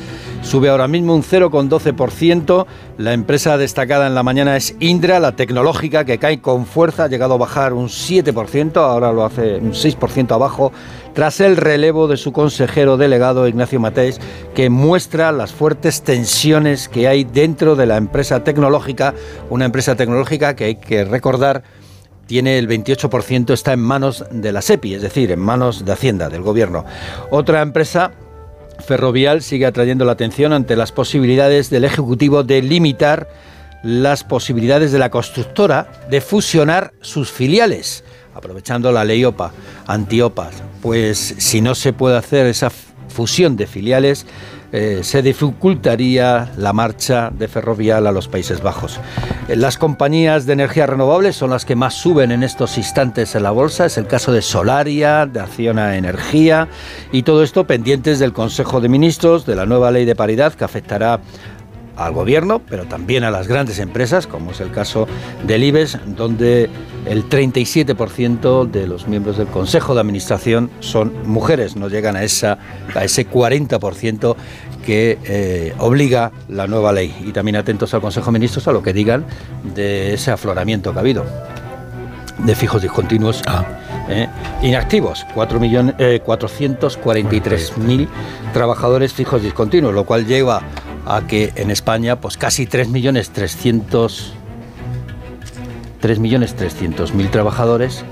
[0.47, 2.65] sube ahora mismo un 0,12%.
[2.97, 7.07] La empresa destacada en la mañana es Indra, la tecnológica, que cae con fuerza, ha
[7.07, 10.71] llegado a bajar un 7%, ahora lo hace un 6% abajo,
[11.13, 14.21] tras el relevo de su consejero delegado Ignacio Mateis,
[14.55, 19.13] que muestra las fuertes tensiones que hay dentro de la empresa tecnológica,
[19.49, 21.63] una empresa tecnológica que hay que recordar
[22.25, 26.27] tiene el 28% está en manos de la SEPI, es decir, en manos de Hacienda,
[26.27, 26.83] del gobierno.
[27.31, 28.11] Otra empresa
[28.79, 33.29] Ferrovial sigue atrayendo la atención ante las posibilidades del Ejecutivo de limitar
[33.83, 39.51] las posibilidades de la constructora de fusionar sus filiales, aprovechando la ley OPA,
[39.85, 40.49] anti-OPA.
[40.81, 44.25] Pues si no se puede hacer esa fusión de filiales,
[44.71, 48.99] eh, se dificultaría la marcha de Ferrovial a los Países Bajos.
[49.47, 53.43] Eh, las compañías de energía renovable son las que más suben en estos instantes en
[53.43, 53.85] la bolsa.
[53.85, 56.67] Es el caso de Solaria, de Acciona Energía
[57.11, 60.65] y todo esto pendientes del Consejo de Ministros, de la nueva ley de paridad que
[60.65, 61.21] afectará
[61.97, 65.07] al gobierno, pero también a las grandes empresas, como es el caso
[65.45, 66.69] del IBEX, donde
[67.05, 72.59] el 37% de los miembros del Consejo de Administración son mujeres, no llegan a, esa,
[72.95, 74.35] a ese 40%
[74.85, 77.13] que eh, obliga la nueva ley.
[77.25, 79.25] Y también atentos al Consejo de Ministros a lo que digan
[79.75, 81.25] de ese afloramiento que ha habido
[82.39, 83.41] de fijos discontinuos
[84.09, 84.27] eh,
[84.61, 88.07] inactivos, 4 millones, 443.000
[88.53, 90.61] trabajadores fijos discontinuos, lo cual lleva
[91.07, 94.33] a que en España pues casi 3 millones 300
[95.99, 98.05] 3 millones 300 mil trabajadores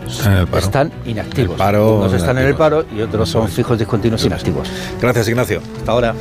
[0.58, 1.60] están inactivos.
[1.60, 4.70] Unos están en el paro y otros son fijos discontinuos inactivos.
[5.00, 5.62] Gracias, Ignacio.
[5.78, 6.16] Hasta ahora.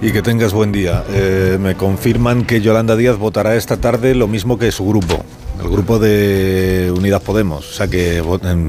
[0.00, 1.04] Y que tengas buen día.
[1.10, 5.24] Eh, me confirman que Yolanda Díaz votará esta tarde lo mismo que su grupo,
[5.60, 7.68] el grupo de Unidas Podemos.
[7.68, 8.22] O sea que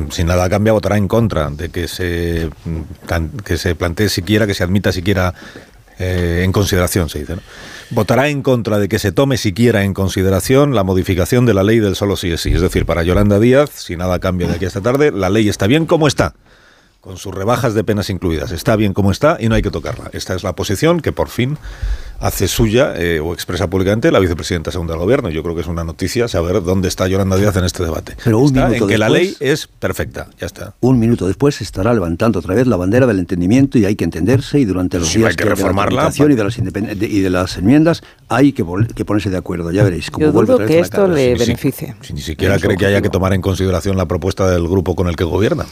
[0.09, 2.49] si nada cambia votará en contra de que se,
[3.43, 5.33] que se plantee siquiera, que se admita siquiera
[6.03, 7.35] eh, en consideración, se dice.
[7.89, 11.79] Votará en contra de que se tome siquiera en consideración la modificación de la ley
[11.79, 12.51] del solo sí es sí.
[12.53, 15.49] Es decir, para Yolanda Díaz, si nada cambia de aquí a esta tarde, la ley
[15.49, 16.33] está bien como está
[17.03, 18.51] con sus rebajas de penas incluidas.
[18.53, 20.09] Está bien como está y no hay que tocarla.
[20.13, 21.57] Esta es la posición que por fin
[22.21, 25.29] hace suya eh, o expresa públicamente la vicepresidenta segunda del gobierno.
[25.29, 28.15] Yo creo que es una noticia saber dónde está Yolanda Díaz en este debate.
[28.23, 30.75] Pero un minuto en que después, la ley es perfecta, ya está.
[30.79, 34.05] Un minuto después se estará levantando otra vez la bandera del entendimiento y hay que
[34.05, 37.29] entenderse y durante los Sí, días hay que de la y de las y de
[37.29, 39.71] las enmiendas hay que, vol- que ponerse de acuerdo.
[39.71, 41.95] Ya veréis cómo Yo vuelve dudo que esto le beneficie.
[41.99, 45.09] Si ni siquiera cree que haya que tomar en consideración la propuesta del grupo con
[45.09, 45.65] el que gobierna.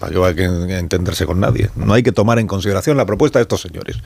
[0.00, 1.68] ¿Para va a que entenderse con nadie?
[1.76, 3.98] No hay que tomar en consideración la propuesta de estos señores.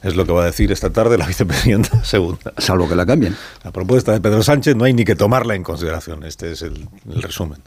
[0.00, 2.52] Es lo que va a decir esta tarde la vicepresidenta segunda.
[2.58, 3.36] Salvo que la cambien.
[3.64, 6.22] La propuesta de Pedro Sánchez no hay ni que tomarla en consideración.
[6.22, 7.58] Este es el, el resumen.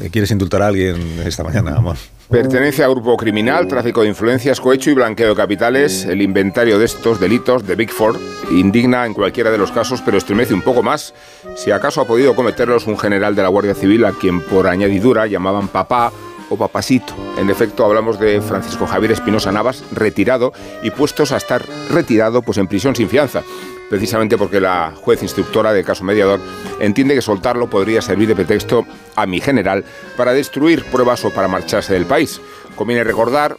[0.00, 1.96] Eh, ¿Quieres indultar a alguien esta mañana, amor?
[2.30, 6.04] Pertenencia a grupo criminal, tráfico de influencias, cohecho y blanqueo de capitales.
[6.04, 8.18] El inventario de estos delitos de Big Four
[8.52, 11.12] indigna en cualquiera de los casos, pero estremece un poco más
[11.56, 15.26] si acaso ha podido cometerlos un general de la Guardia Civil a quien por añadidura
[15.26, 16.12] llamaban papá
[16.50, 17.14] o papasito.
[17.38, 20.52] En efecto, hablamos de Francisco Javier Espinosa Navas, retirado
[20.82, 23.42] y puestos a estar retirado pues en prisión sin fianza
[23.88, 26.40] precisamente porque la juez instructora del caso mediador
[26.80, 29.84] entiende que soltarlo podría servir de pretexto a mi general
[30.16, 32.40] para destruir pruebas o para marcharse del país.
[32.74, 33.58] Conviene recordar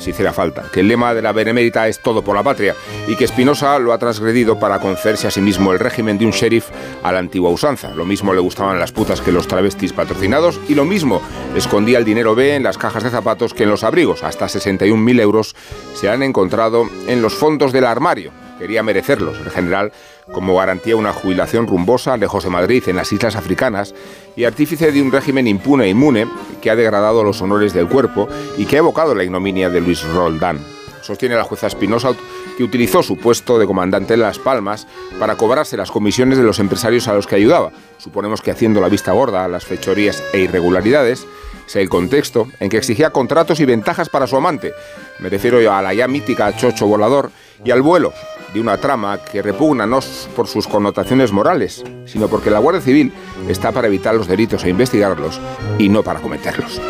[0.00, 2.74] si hiciera falta, que el lema de la Benemérita es todo por la patria
[3.06, 6.32] y que Espinosa lo ha transgredido para concederse a sí mismo el régimen de un
[6.32, 6.68] sheriff
[7.02, 7.90] a la antigua usanza.
[7.94, 11.20] Lo mismo le gustaban las putas que los travestis patrocinados y lo mismo
[11.54, 14.22] escondía el dinero B en las cajas de zapatos que en los abrigos.
[14.22, 15.54] Hasta 61.000 euros
[15.94, 19.90] se han encontrado en los fondos del armario quería merecerlos, en general,
[20.30, 23.94] como garantía una jubilación rumbosa lejos de Madrid, en las islas africanas,
[24.36, 26.28] y artífice de un régimen impune e inmune
[26.60, 28.28] que ha degradado los honores del cuerpo
[28.58, 30.58] y que ha evocado la ignominia de Luis Roldán.
[31.00, 32.12] Sostiene la jueza Espinosa
[32.58, 34.86] que utilizó su puesto de comandante en Las Palmas
[35.18, 37.72] para cobrarse las comisiones de los empresarios a los que ayudaba.
[37.96, 41.26] Suponemos que haciendo la vista gorda a las fechorías e irregularidades,
[41.66, 44.74] es el contexto en que exigía contratos y ventajas para su amante.
[45.18, 47.30] Me refiero a la ya mítica Chocho Volador
[47.64, 48.12] y al vuelo
[48.52, 50.00] de una trama que repugna no
[50.34, 53.12] por sus connotaciones morales, sino porque la Guardia Civil
[53.48, 55.40] está para evitar los delitos e investigarlos
[55.78, 56.80] y no para cometerlos.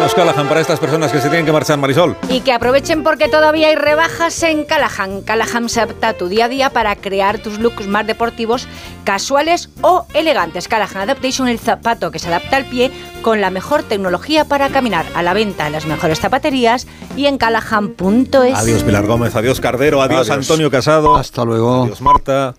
[0.00, 2.16] Unos Callahan para estas personas que se tienen que marchar, Marisol.
[2.30, 5.20] Y que aprovechen porque todavía hay rebajas en Callahan.
[5.20, 8.66] Callahan se adapta a tu día a día para crear tus looks más deportivos,
[9.04, 10.68] casuales o elegantes.
[10.68, 12.90] Callahan Adaptation, el zapato que se adapta al pie
[13.20, 15.04] con la mejor tecnología para caminar.
[15.14, 18.54] A la venta en las mejores zapaterías y en callahan.es.
[18.56, 20.48] Adiós Pilar Gómez, adiós Cardero, adiós, Adiós.
[20.48, 21.14] Antonio Casado.
[21.16, 21.82] Hasta luego.
[21.84, 22.54] Adiós Marta.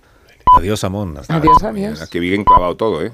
[0.58, 1.18] Adiós Amón.
[1.18, 2.08] Hasta Adiós, adiós.
[2.08, 3.12] Que bien clavado todo, ¿eh?